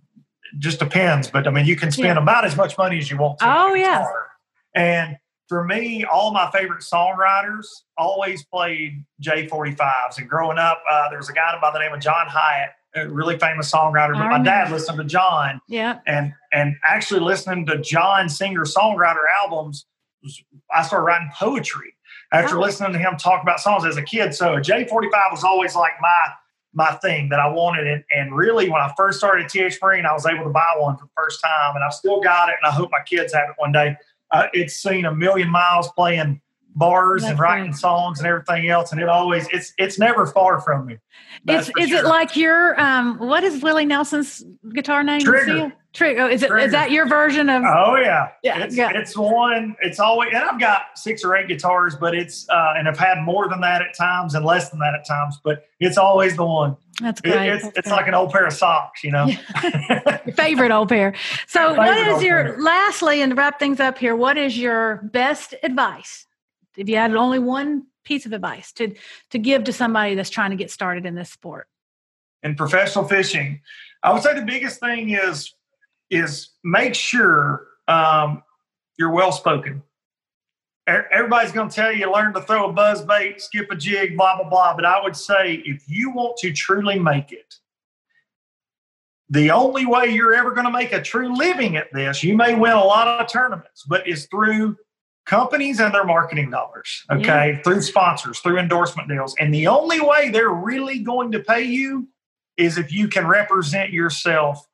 just 0.58 0.78
depends, 0.78 1.30
but 1.30 1.46
I 1.46 1.50
mean, 1.50 1.66
you 1.66 1.76
can 1.76 1.90
spend 1.90 2.16
yeah. 2.16 2.22
about 2.22 2.44
as 2.44 2.56
much 2.56 2.76
money 2.78 2.98
as 2.98 3.10
you 3.10 3.18
want 3.18 3.38
to. 3.40 3.44
Oh 3.46 3.74
yeah. 3.74 4.06
And 4.74 5.16
for 5.50 5.64
me, 5.64 6.04
all 6.04 6.30
my 6.30 6.48
favorite 6.52 6.80
songwriters 6.80 7.66
always 7.98 8.44
played 8.44 9.04
J45s. 9.20 10.18
And 10.18 10.28
growing 10.28 10.58
up, 10.58 10.80
uh, 10.88 11.08
there 11.08 11.18
was 11.18 11.28
a 11.28 11.32
guy 11.32 11.58
by 11.60 11.72
the 11.72 11.80
name 11.80 11.92
of 11.92 11.98
John 11.98 12.28
Hiatt, 12.28 12.68
a 12.94 13.08
really 13.08 13.36
famous 13.36 13.68
songwriter. 13.68 14.12
But 14.12 14.28
my 14.28 14.40
dad 14.40 14.70
listened 14.70 14.98
to 14.98 15.04
John. 15.04 15.60
Yeah. 15.66 15.98
And 16.06 16.32
and 16.52 16.76
actually 16.86 17.18
listening 17.18 17.66
to 17.66 17.78
John 17.78 18.28
singer 18.28 18.64
songwriter 18.64 19.24
albums, 19.42 19.86
I 20.72 20.84
started 20.84 21.04
writing 21.04 21.32
poetry 21.34 21.96
after 22.32 22.56
oh. 22.56 22.60
listening 22.60 22.92
to 22.92 23.00
him 23.00 23.16
talk 23.16 23.42
about 23.42 23.58
songs 23.58 23.84
as 23.84 23.96
a 23.96 24.04
kid. 24.04 24.32
So 24.32 24.54
a 24.54 24.60
J45 24.60 25.32
was 25.32 25.42
always 25.42 25.74
like 25.74 25.94
my 26.00 26.26
my 26.72 26.92
thing 27.02 27.28
that 27.30 27.40
I 27.40 27.48
wanted. 27.48 27.88
And, 27.88 28.04
and 28.12 28.36
really, 28.36 28.68
when 28.68 28.80
I 28.80 28.92
first 28.96 29.18
started 29.18 29.48
TH 29.48 29.80
Marine, 29.82 30.06
I 30.06 30.12
was 30.12 30.26
able 30.26 30.44
to 30.44 30.50
buy 30.50 30.76
one 30.76 30.96
for 30.96 31.06
the 31.06 31.10
first 31.16 31.42
time, 31.42 31.74
and 31.74 31.82
I've 31.82 31.92
still 31.92 32.20
got 32.20 32.50
it. 32.50 32.54
And 32.62 32.70
I 32.70 32.72
hope 32.72 32.90
my 32.92 33.02
kids 33.04 33.34
have 33.34 33.48
it 33.48 33.56
one 33.58 33.72
day 33.72 33.96
uh, 34.32 34.46
it's 34.52 34.74
seen 34.74 35.04
a 35.04 35.14
million 35.14 35.48
miles 35.48 35.90
playing 35.92 36.40
bars 36.74 37.22
That's 37.22 37.32
and 37.32 37.40
writing 37.40 37.72
songs 37.72 38.18
and 38.18 38.28
everything 38.28 38.68
else, 38.68 38.92
and 38.92 39.00
it 39.00 39.08
always 39.08 39.48
it's 39.52 39.72
it's 39.78 39.98
never 39.98 40.26
far 40.26 40.60
from 40.60 40.86
me. 40.86 40.98
It's, 41.48 41.70
is 41.78 41.88
sure. 41.88 41.98
it 41.98 42.04
like 42.04 42.36
your 42.36 42.80
um 42.80 43.18
what 43.18 43.44
is 43.44 43.62
Willie 43.62 43.84
Nelson's 43.84 44.44
guitar 44.72 45.02
name? 45.02 45.20
Trigger. 45.20 45.72
Trigger. 45.92 46.22
Oh, 46.22 46.28
is 46.28 46.42
it 46.42 46.48
Trigger. 46.48 46.66
is 46.66 46.72
that 46.72 46.92
your 46.92 47.06
version 47.06 47.48
of? 47.48 47.64
Oh 47.64 47.96
yeah, 47.96 48.28
yeah. 48.44 48.62
It's, 48.64 48.76
yeah. 48.76 48.90
it's 48.94 49.16
one. 49.16 49.74
It's 49.80 49.98
always 49.98 50.30
and 50.32 50.44
I've 50.44 50.60
got 50.60 50.82
six 50.96 51.24
or 51.24 51.34
eight 51.34 51.48
guitars, 51.48 51.96
but 51.96 52.14
it's 52.14 52.48
uh 52.48 52.74
and 52.76 52.88
I've 52.88 52.98
had 52.98 53.22
more 53.22 53.48
than 53.48 53.60
that 53.62 53.82
at 53.82 53.96
times 53.96 54.34
and 54.34 54.44
less 54.44 54.70
than 54.70 54.78
that 54.80 54.94
at 54.94 55.06
times, 55.06 55.40
but 55.42 55.64
it's 55.80 55.98
always 55.98 56.36
the 56.36 56.44
one. 56.44 56.76
That's 57.00 57.20
great. 57.20 57.48
It's 57.48 57.64
That's 57.64 57.78
it's 57.78 57.88
great. 57.88 57.96
like 57.96 58.08
an 58.08 58.14
old 58.14 58.30
pair 58.30 58.46
of 58.46 58.52
socks, 58.52 59.02
you 59.02 59.10
know. 59.10 59.26
your 59.26 60.18
favorite 60.36 60.70
old 60.70 60.88
pair. 60.88 61.14
So, 61.46 61.74
what 61.74 61.96
is 61.96 62.22
your 62.22 62.44
pair. 62.44 62.60
lastly, 62.60 63.22
and 63.22 63.30
to 63.30 63.36
wrap 63.36 63.58
things 63.58 63.80
up 63.80 63.98
here? 63.98 64.14
What 64.14 64.38
is 64.38 64.58
your 64.58 64.96
best 65.12 65.54
advice? 65.62 66.26
If 66.76 66.88
you 66.88 66.96
had 66.96 67.14
only 67.14 67.38
one 67.38 67.86
piece 68.04 68.26
of 68.26 68.32
advice 68.32 68.72
to 68.72 68.94
to 69.30 69.38
give 69.38 69.64
to 69.64 69.72
somebody 69.72 70.14
that's 70.14 70.30
trying 70.30 70.50
to 70.50 70.56
get 70.56 70.70
started 70.70 71.06
in 71.06 71.14
this 71.14 71.30
sport, 71.30 71.66
in 72.42 72.54
professional 72.54 73.06
fishing, 73.06 73.60
I 74.02 74.12
would 74.12 74.22
say 74.22 74.34
the 74.34 74.42
biggest 74.42 74.80
thing 74.80 75.10
is 75.10 75.54
is 76.10 76.50
make 76.64 76.94
sure 76.94 77.66
um, 77.88 78.42
you're 78.98 79.12
well 79.12 79.32
spoken 79.32 79.82
everybody's 80.86 81.52
going 81.52 81.68
to 81.68 81.74
tell 81.74 81.92
you 81.92 82.10
learn 82.10 82.32
to 82.34 82.40
throw 82.42 82.68
a 82.68 82.72
buzz 82.72 83.02
bait, 83.02 83.40
skip 83.40 83.70
a 83.70 83.76
jig, 83.76 84.16
blah, 84.16 84.36
blah, 84.36 84.48
blah. 84.48 84.74
But 84.74 84.84
I 84.84 85.02
would 85.02 85.16
say 85.16 85.62
if 85.64 85.84
you 85.88 86.10
want 86.10 86.36
to 86.38 86.52
truly 86.52 86.98
make 86.98 87.32
it, 87.32 87.54
the 89.28 89.52
only 89.52 89.86
way 89.86 90.06
you're 90.06 90.34
ever 90.34 90.50
going 90.52 90.66
to 90.66 90.72
make 90.72 90.92
a 90.92 91.00
true 91.00 91.36
living 91.36 91.76
at 91.76 91.92
this, 91.92 92.24
you 92.24 92.36
may 92.36 92.54
win 92.54 92.72
a 92.72 92.84
lot 92.84 93.20
of 93.20 93.28
tournaments, 93.28 93.84
but 93.88 94.06
is 94.08 94.26
through 94.26 94.76
companies 95.24 95.78
and 95.78 95.94
their 95.94 96.04
marketing 96.04 96.50
dollars, 96.50 97.04
okay, 97.12 97.52
yeah. 97.52 97.62
through 97.62 97.80
sponsors, 97.82 98.40
through 98.40 98.58
endorsement 98.58 99.08
deals. 99.08 99.36
And 99.38 99.54
the 99.54 99.68
only 99.68 100.00
way 100.00 100.30
they're 100.30 100.50
really 100.50 100.98
going 100.98 101.30
to 101.32 101.40
pay 101.40 101.62
you 101.62 102.08
is 102.56 102.76
if 102.76 102.92
you 102.92 103.06
can 103.06 103.26
represent 103.26 103.92
yourself 103.92 104.66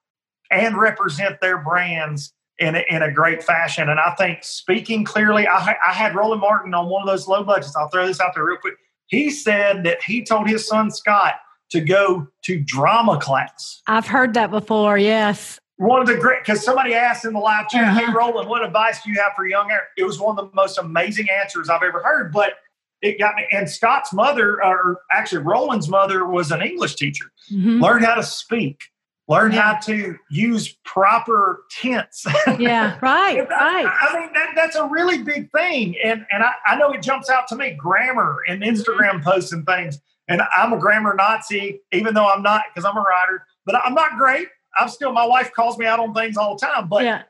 and 0.51 0.79
represent 0.79 1.41
their 1.43 1.59
brands 1.59 2.33
in 2.59 2.75
a, 2.75 2.85
in 2.89 3.03
a 3.03 3.13
great 3.13 3.43
fashion. 3.43 3.89
And 3.89 4.01
I 4.01 4.15
think 4.15 4.43
speaking 4.43 5.05
clearly, 5.05 5.47
I, 5.47 5.77
I 5.87 5.93
had 5.93 6.15
Roland 6.15 6.41
Martin 6.41 6.75
on 6.75 6.89
one 6.89 7.03
of 7.03 7.09
those 7.09 7.29
low 7.29 7.45
budgets. 7.45 7.77
I'll 7.77 7.89
throw 7.89 8.07
this 8.07 8.21
out 8.21 8.35
there 8.35 8.45
real 8.45 8.57
quick. 8.57 8.75
He 9.09 9.31
said 9.31 9.85
that 9.85 10.03
he 10.03 10.25
told 10.25 10.49
his 10.49 10.67
son 10.67 10.91
Scott 10.91 11.35
to 11.71 11.81
go 11.81 12.29
to 12.45 12.63
drama 12.65 13.19
class. 13.21 13.83
I've 13.87 14.07
heard 14.07 14.35
that 14.35 14.51
before. 14.51 14.99
Yes. 14.99 15.59
One 15.79 16.01
of 16.01 16.07
the 16.07 16.17
great, 16.17 16.41
because 16.41 16.65
somebody 16.65 16.95
asked 16.95 17.27
in 17.27 17.35
the 17.35 17.39
live 17.39 17.69
chat, 17.69 17.85
uh-huh. 17.85 18.07
"Hey 18.07 18.13
Roland, 18.13 18.49
what 18.49 18.65
advice 18.65 19.03
do 19.03 19.11
you 19.11 19.21
have 19.21 19.33
for 19.37 19.47
young?" 19.47 19.71
It 19.99 20.05
was 20.05 20.19
one 20.19 20.39
of 20.39 20.49
the 20.49 20.55
most 20.55 20.79
amazing 20.79 21.29
answers 21.29 21.69
I've 21.69 21.83
ever 21.83 22.03
heard. 22.03 22.33
But 22.33 22.55
it 23.03 23.19
got 23.19 23.35
me. 23.35 23.47
And 23.53 23.69
Scott's 23.69 24.13
mother, 24.15 24.65
or 24.65 25.01
actually 25.13 25.43
Roland's 25.43 25.89
mother, 25.89 26.27
was 26.27 26.51
an 26.51 26.63
English 26.63 26.95
teacher. 26.95 27.27
Mm-hmm. 27.53 27.83
Learned 27.83 28.07
how 28.07 28.15
to 28.15 28.23
speak 28.23 28.81
learn 29.29 29.53
yeah. 29.53 29.73
how 29.73 29.79
to 29.81 30.17
use 30.31 30.77
proper 30.85 31.65
tense. 31.71 32.25
yeah, 32.59 32.99
right, 33.03 33.49
right. 33.49 33.87
I 33.87 34.19
mean, 34.19 34.31
that, 34.35 34.51
that's 34.55 34.77
a 34.77 34.87
really 34.87 35.23
big 35.23 35.51
thing. 35.51 35.97
And, 36.03 36.25
and 36.31 36.43
I, 36.43 36.53
I 36.67 36.77
know 36.77 36.93
it 36.93 37.03
jumps 37.03 37.29
out 37.29 37.49
to 37.49 37.57
me 37.57 37.73
grammar 37.73 38.39
and 38.49 38.63
mm-hmm. 38.63 38.75
Instagram 38.75 39.23
posts 39.23 39.53
and 39.53 39.67
things. 39.67 39.99
And 40.29 40.43
I'm 40.57 40.73
a 40.73 40.79
grammar 40.79 41.15
Nazi, 41.15 41.81
even 41.93 42.15
though 42.15 42.29
I'm 42.29 42.43
not, 42.43 42.63
because 42.73 42.85
I'm 42.85 42.97
a 42.97 43.01
writer, 43.01 43.45
but 43.65 43.77
I'm 43.77 43.95
not 43.95 44.17
great. 44.17 44.49
I'm 44.79 44.89
still, 44.89 45.13
my 45.13 45.27
wife 45.27 45.53
calls 45.53 45.79
me 45.79 45.87
out 45.87 45.99
on 45.99 46.15
things 46.15 46.37
all 46.37 46.57
the 46.57 46.67
time. 46.67 46.89
But 46.89 47.05
yeah. 47.05 47.23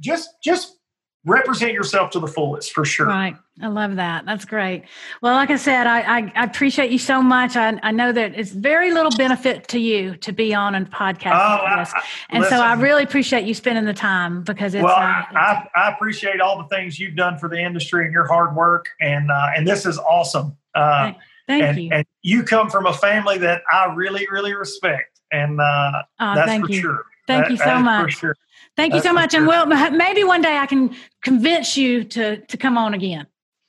just, 0.00 0.30
just 0.42 0.76
represent 1.24 1.72
yourself 1.72 2.10
to 2.10 2.20
the 2.20 2.26
fullest 2.26 2.72
for 2.72 2.84
sure. 2.84 3.06
Right. 3.06 3.36
I 3.60 3.66
love 3.66 3.96
that. 3.96 4.24
That's 4.24 4.46
great. 4.46 4.84
Well, 5.20 5.34
like 5.34 5.50
I 5.50 5.56
said, 5.56 5.86
I, 5.86 6.00
I, 6.00 6.32
I 6.34 6.44
appreciate 6.44 6.90
you 6.90 6.98
so 6.98 7.20
much. 7.20 7.54
I, 7.54 7.78
I 7.82 7.92
know 7.92 8.10
that 8.10 8.34
it's 8.34 8.50
very 8.50 8.92
little 8.92 9.10
benefit 9.10 9.68
to 9.68 9.78
you 9.78 10.16
to 10.16 10.32
be 10.32 10.54
on 10.54 10.74
a 10.74 10.80
podcast 10.86 11.34
oh, 11.34 11.64
like 11.64 11.84
this. 11.84 12.02
and 12.30 12.42
listen, 12.42 12.56
so 12.56 12.64
I 12.64 12.72
really 12.74 13.02
appreciate 13.02 13.44
you 13.44 13.52
spending 13.52 13.84
the 13.84 13.92
time 13.92 14.42
because 14.42 14.74
it's. 14.74 14.82
Well, 14.82 14.96
uh, 14.96 15.24
I, 15.34 15.68
I, 15.76 15.92
appreciate 15.92 16.40
all 16.40 16.62
the 16.62 16.68
things 16.74 16.98
you've 16.98 17.14
done 17.14 17.36
for 17.36 17.50
the 17.50 17.58
industry 17.58 18.06
and 18.06 18.12
your 18.12 18.26
hard 18.26 18.56
work. 18.56 18.88
And, 19.02 19.30
uh, 19.30 19.48
and 19.54 19.68
this 19.68 19.84
is 19.84 19.98
awesome. 19.98 20.56
Uh, 20.74 21.12
thank, 21.46 21.62
and, 21.62 21.78
you. 21.78 21.90
And 21.92 22.06
you 22.22 22.44
come 22.44 22.70
from 22.70 22.86
a 22.86 22.94
family 22.94 23.36
that 23.38 23.62
I 23.70 23.92
really, 23.94 24.26
really 24.30 24.54
respect. 24.54 25.20
And 25.30 25.60
uh, 25.60 26.02
oh, 26.20 26.34
that's 26.34 26.58
for 26.58 26.72
you. 26.72 26.80
sure. 26.80 27.04
Thank 27.26 27.44
that, 27.44 27.50
you 27.50 27.56
so 27.58 27.78
much. 27.80 28.14
Sure. 28.14 28.34
Thank 28.76 28.94
you 28.94 29.00
so 29.00 29.12
much. 29.12 29.32
Sure. 29.32 29.40
And 29.40 29.46
well, 29.46 29.66
maybe 29.90 30.24
one 30.24 30.40
day 30.40 30.56
I 30.56 30.64
can 30.64 30.96
convince 31.22 31.76
you 31.76 32.04
to 32.04 32.38
to 32.38 32.56
come 32.56 32.78
on 32.78 32.94
again. 32.94 33.26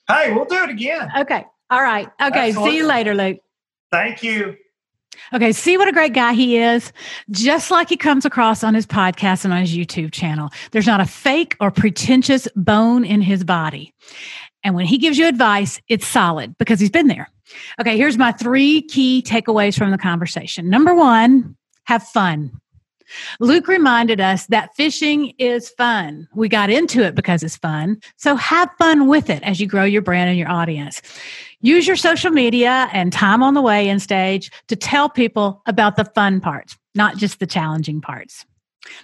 Hey, 0.08 0.34
we'll 0.34 0.46
do 0.46 0.64
it 0.64 0.70
again. 0.70 1.10
Okay. 1.18 1.46
All 1.70 1.82
right. 1.82 2.08
Okay. 2.22 2.50
Absolutely. 2.50 2.72
See 2.72 2.78
you 2.78 2.88
later, 2.88 3.16
Luke. 3.16 3.40
Thank 3.92 4.24
you. 4.24 4.58
Okay, 5.32 5.52
see 5.52 5.78
what 5.78 5.88
a 5.88 5.92
great 5.92 6.14
guy 6.14 6.34
he 6.34 6.58
is, 6.58 6.92
just 7.32 7.72
like 7.72 7.90
he 7.90 7.98
comes 7.98 8.26
across 8.26 8.64
on 8.64 8.74
his 8.74 8.86
podcast 8.86 9.46
and 9.46 9.54
on 9.54 9.62
his 9.62 9.76
YouTube 9.76 10.12
channel. 10.12 10.50
There's 10.72 10.88
not 10.88 11.00
a 11.00 11.06
fake 11.06 11.56
or 11.60 11.72
pretentious 11.72 12.48
bone 12.56 13.06
in 13.06 13.22
his 13.22 13.44
body. 13.44 13.94
And 14.64 14.76
when 14.76 14.86
he 14.86 14.98
gives 14.98 15.18
you 15.18 15.28
advice, 15.28 15.80
it's 15.88 16.08
solid 16.08 16.58
because 16.58 16.80
he's 16.80 16.90
been 16.90 17.08
there. 17.08 17.30
Okay, 17.80 17.98
here's 17.98 18.18
my 18.18 18.32
three 18.32 18.82
key 18.84 19.24
takeaways 19.26 19.78
from 19.78 19.92
the 19.92 19.98
conversation. 19.98 20.70
Number 20.70 20.94
one, 20.96 21.56
have 21.86 22.04
fun. 22.04 22.52
Luke 23.40 23.68
reminded 23.68 24.20
us 24.20 24.46
that 24.48 24.76
fishing 24.76 25.34
is 25.38 25.70
fun. 25.70 26.28
We 26.34 26.50
got 26.50 26.70
into 26.70 27.04
it 27.04 27.16
because 27.16 27.44
it's 27.44 27.58
fun. 27.58 28.02
So 28.18 28.36
have 28.36 28.70
fun 28.78 29.08
with 29.08 29.30
it 29.30 29.44
as 29.44 29.60
you 29.60 29.68
grow 29.68 29.84
your 29.84 30.02
brand 30.02 30.30
and 30.30 30.38
your 30.38 30.50
audience. 30.50 31.02
Use 31.62 31.88
your 31.88 31.96
social 31.96 32.32
media 32.32 32.90
and 32.92 33.14
time 33.14 33.42
on 33.42 33.54
the 33.54 33.62
way 33.62 33.88
in 33.88 34.00
stage 34.00 34.52
to 34.68 34.76
tell 34.76 35.10
people 35.10 35.62
about 35.66 35.96
the 35.96 36.06
fun 36.06 36.42
parts, 36.42 36.78
not 36.96 37.18
just 37.18 37.40
the 37.40 37.48
challenging 37.48 38.02
parts. 38.02 38.46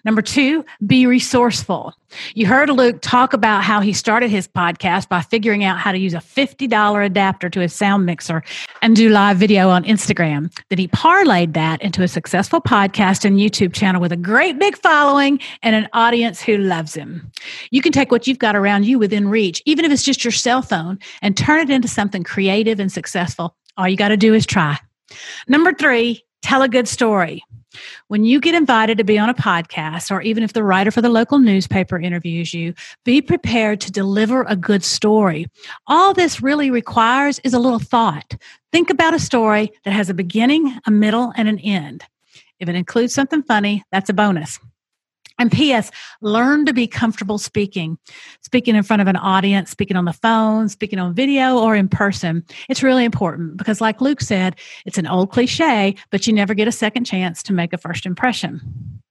Number 0.06 0.22
two, 0.22 0.66
be 0.86 1.06
resourceful. 1.06 1.94
You 2.34 2.48
heard 2.48 2.70
Luke 2.70 3.00
talk 3.02 3.34
about 3.34 3.64
how 3.64 3.82
he 3.82 3.94
started 3.94 4.30
his 4.30 4.48
podcast 4.48 5.10
by 5.10 5.22
figuring 5.22 5.64
out 5.64 5.78
how 5.78 5.92
to 5.92 5.98
use 5.98 6.14
a 6.14 6.18
$50 6.18 7.06
adapter 7.06 7.50
to 7.50 7.60
his 7.60 7.74
sound 7.74 8.06
mixer 8.06 8.44
and 8.82 8.96
do 8.96 9.10
live 9.10 9.38
video 9.38 9.70
on 9.70 9.84
Instagram. 9.84 10.52
Then 10.70 10.80
he 10.80 10.88
parlayed 10.88 11.54
that 11.54 11.82
into 11.82 12.04
a 12.04 12.08
successful 12.08 12.62
podcast 12.62 13.26
and 13.26 13.38
YouTube 13.38 13.74
channel 13.74 14.02
with 14.02 14.12
a 14.12 14.18
great 14.18 14.58
big 14.60 14.78
following 14.78 15.40
and 15.62 15.76
an 15.76 15.88
audience 15.94 16.42
who 16.42 16.58
loves 16.58 16.94
him. 16.94 17.32
You 17.72 17.82
can 17.82 17.92
take 17.92 18.12
what 18.12 18.28
you've 18.28 18.40
got 18.40 18.56
around 18.56 18.86
you 18.86 19.00
within 19.00 19.30
reach, 19.30 19.62
even 19.66 19.86
if 19.86 19.92
it's 19.92 20.04
just 20.04 20.24
your 20.24 20.32
cell 20.32 20.62
phone, 20.62 21.00
and 21.22 21.38
turn 21.38 21.60
it 21.60 21.70
into 21.70 21.88
something 21.88 22.24
creative 22.24 22.80
and 22.80 22.92
successful. 22.92 23.56
All 23.78 23.88
you 23.88 23.98
got 23.98 24.10
to 24.10 24.18
do 24.18 24.34
is 24.34 24.46
try. 24.46 24.78
Number 25.48 25.74
three, 25.74 26.24
tell 26.42 26.62
a 26.62 26.70
good 26.70 26.88
story. 26.88 27.44
When 28.08 28.24
you 28.24 28.40
get 28.40 28.56
invited 28.56 28.98
to 28.98 29.04
be 29.04 29.20
on 29.20 29.30
a 29.30 29.34
podcast, 29.34 30.12
or 30.12 30.22
even 30.22 30.44
if 30.44 30.54
the 30.54 30.64
writer 30.64 30.92
for 30.92 31.02
the 31.02 31.10
local 31.10 31.40
newspaper 31.40 32.00
interviews 32.00 32.54
you, 32.54 32.74
be 33.06 33.22
prepared 33.22 33.82
to 33.82 33.92
deliver 33.92 34.44
a 34.44 34.56
good 34.56 34.84
story. 34.84 35.48
All 35.88 36.14
this 36.14 36.42
really 36.42 36.72
requires 36.72 37.40
is 37.40 37.54
a 37.54 37.60
little 37.60 37.80
thought. 37.80 38.36
Think 38.72 38.90
about 38.90 39.14
a 39.14 39.20
story 39.20 39.72
that 39.84 39.92
has 39.92 40.10
a 40.10 40.14
beginning, 40.14 40.80
a 40.86 40.92
middle, 40.92 41.34
and 41.36 41.48
an 41.48 41.60
end. 41.60 42.04
If 42.60 42.70
it 42.70 42.76
includes 42.76 43.14
something 43.14 43.44
funny, 43.44 43.84
that's 43.92 44.10
a 44.10 44.14
bonus. 44.14 44.60
And 45.40 45.52
P.S., 45.52 45.90
learn 46.22 46.66
to 46.66 46.74
be 46.74 46.86
comfortable 46.86 47.38
speaking, 47.38 47.98
speaking 48.42 48.76
in 48.76 48.84
front 48.84 49.02
of 49.02 49.08
an 49.08 49.16
audience, 49.16 49.72
speaking 49.72 49.98
on 49.98 50.06
the 50.06 50.14
phone, 50.14 50.70
speaking 50.70 51.00
on 51.00 51.14
video 51.14 51.58
or 51.58 51.76
in 51.76 51.88
person. 51.88 52.44
It's 52.68 52.84
really 52.84 53.06
important 53.06 53.58
because, 53.58 53.82
like 53.82 54.02
Luke 54.02 54.22
said, 54.22 54.58
it's 54.86 54.98
an 54.98 55.08
old 55.08 55.32
cliche, 55.32 55.96
but 56.12 56.28
you 56.28 56.34
never 56.34 56.54
get 56.54 56.68
a 56.68 56.72
second 56.72 57.06
chance 57.06 57.42
to 57.44 57.54
make 57.54 57.74
a 57.74 57.78
first 57.78 58.06
impression. 58.06 59.02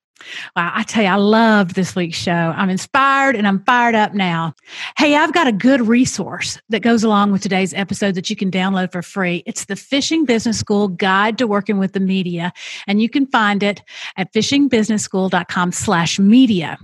Wow, 0.56 0.72
I 0.74 0.82
tell 0.82 1.02
you, 1.02 1.08
I 1.08 1.16
loved 1.16 1.74
this 1.74 1.94
week's 1.94 2.18
show. 2.18 2.32
I'm 2.32 2.70
inspired 2.70 3.36
and 3.36 3.46
I'm 3.46 3.62
fired 3.64 3.94
up 3.94 4.14
now. 4.14 4.54
Hey, 4.96 5.16
I've 5.16 5.32
got 5.32 5.46
a 5.46 5.52
good 5.52 5.80
resource 5.86 6.58
that 6.68 6.80
goes 6.80 7.04
along 7.04 7.32
with 7.32 7.42
today's 7.42 7.74
episode 7.74 8.14
that 8.16 8.28
you 8.28 8.36
can 8.36 8.50
download 8.50 8.92
for 8.92 9.02
free. 9.02 9.42
It's 9.46 9.66
the 9.66 9.76
Fishing 9.76 10.24
Business 10.24 10.58
School 10.58 10.88
Guide 10.88 11.38
to 11.38 11.46
Working 11.46 11.78
with 11.78 11.92
the 11.92 12.00
Media, 12.00 12.52
and 12.86 13.00
you 13.00 13.08
can 13.08 13.26
find 13.26 13.62
it 13.62 13.82
at 14.16 14.32
fishingbusinessschool.com 14.32 15.72
slash 15.72 16.18
media. 16.18 16.78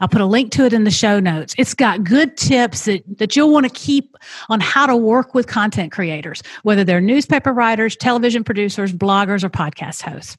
I'll 0.00 0.08
put 0.08 0.20
a 0.20 0.26
link 0.26 0.52
to 0.52 0.64
it 0.64 0.72
in 0.72 0.84
the 0.84 0.92
show 0.92 1.18
notes. 1.18 1.56
It's 1.58 1.74
got 1.74 2.04
good 2.04 2.36
tips 2.36 2.84
that, 2.84 3.02
that 3.18 3.34
you'll 3.34 3.52
want 3.52 3.66
to 3.66 3.72
keep 3.72 4.16
on 4.48 4.60
how 4.60 4.86
to 4.86 4.96
work 4.96 5.34
with 5.34 5.48
content 5.48 5.90
creators, 5.90 6.40
whether 6.62 6.84
they're 6.84 7.00
newspaper 7.00 7.52
writers, 7.52 7.96
television 7.96 8.44
producers, 8.44 8.92
bloggers, 8.92 9.42
or 9.42 9.50
podcast 9.50 10.02
hosts 10.02 10.36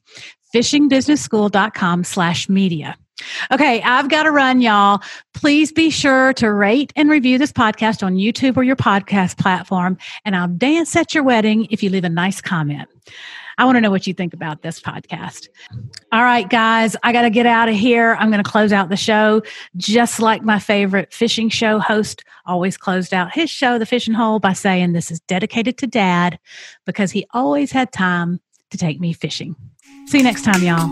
fishingbusinessschool.com 0.54 2.04
slash 2.04 2.48
media. 2.48 2.96
Okay, 3.52 3.80
I've 3.82 4.08
got 4.08 4.24
to 4.24 4.30
run, 4.30 4.60
y'all. 4.60 5.00
Please 5.34 5.72
be 5.72 5.90
sure 5.90 6.32
to 6.34 6.52
rate 6.52 6.92
and 6.96 7.08
review 7.08 7.38
this 7.38 7.52
podcast 7.52 8.02
on 8.02 8.16
YouTube 8.16 8.56
or 8.56 8.62
your 8.62 8.76
podcast 8.76 9.38
platform, 9.38 9.98
and 10.24 10.34
I'll 10.36 10.48
dance 10.48 10.96
at 10.96 11.14
your 11.14 11.22
wedding 11.22 11.66
if 11.70 11.82
you 11.82 11.90
leave 11.90 12.04
a 12.04 12.08
nice 12.08 12.40
comment. 12.40 12.88
I 13.56 13.64
want 13.64 13.76
to 13.76 13.80
know 13.80 13.90
what 13.90 14.06
you 14.06 14.14
think 14.14 14.34
about 14.34 14.62
this 14.62 14.80
podcast. 14.80 15.48
All 16.12 16.22
right, 16.22 16.48
guys, 16.48 16.96
I 17.04 17.12
got 17.12 17.22
to 17.22 17.30
get 17.30 17.46
out 17.46 17.68
of 17.68 17.76
here. 17.76 18.16
I'm 18.18 18.30
going 18.30 18.42
to 18.42 18.50
close 18.50 18.72
out 18.72 18.88
the 18.88 18.96
show 18.96 19.42
just 19.76 20.18
like 20.18 20.42
my 20.42 20.58
favorite 20.58 21.12
fishing 21.12 21.48
show 21.48 21.78
host 21.78 22.24
always 22.46 22.76
closed 22.76 23.14
out 23.14 23.32
his 23.32 23.50
show, 23.50 23.78
The 23.78 23.86
Fishing 23.86 24.14
Hole, 24.14 24.40
by 24.40 24.52
saying, 24.54 24.92
This 24.92 25.10
is 25.10 25.20
dedicated 25.20 25.78
to 25.78 25.86
dad 25.86 26.38
because 26.84 27.12
he 27.12 27.26
always 27.32 27.70
had 27.70 27.92
time 27.92 28.40
to 28.70 28.78
take 28.78 29.00
me 29.00 29.12
fishing. 29.12 29.54
See 30.06 30.18
you 30.18 30.24
next 30.24 30.42
time, 30.44 30.62
y'all. 30.62 30.90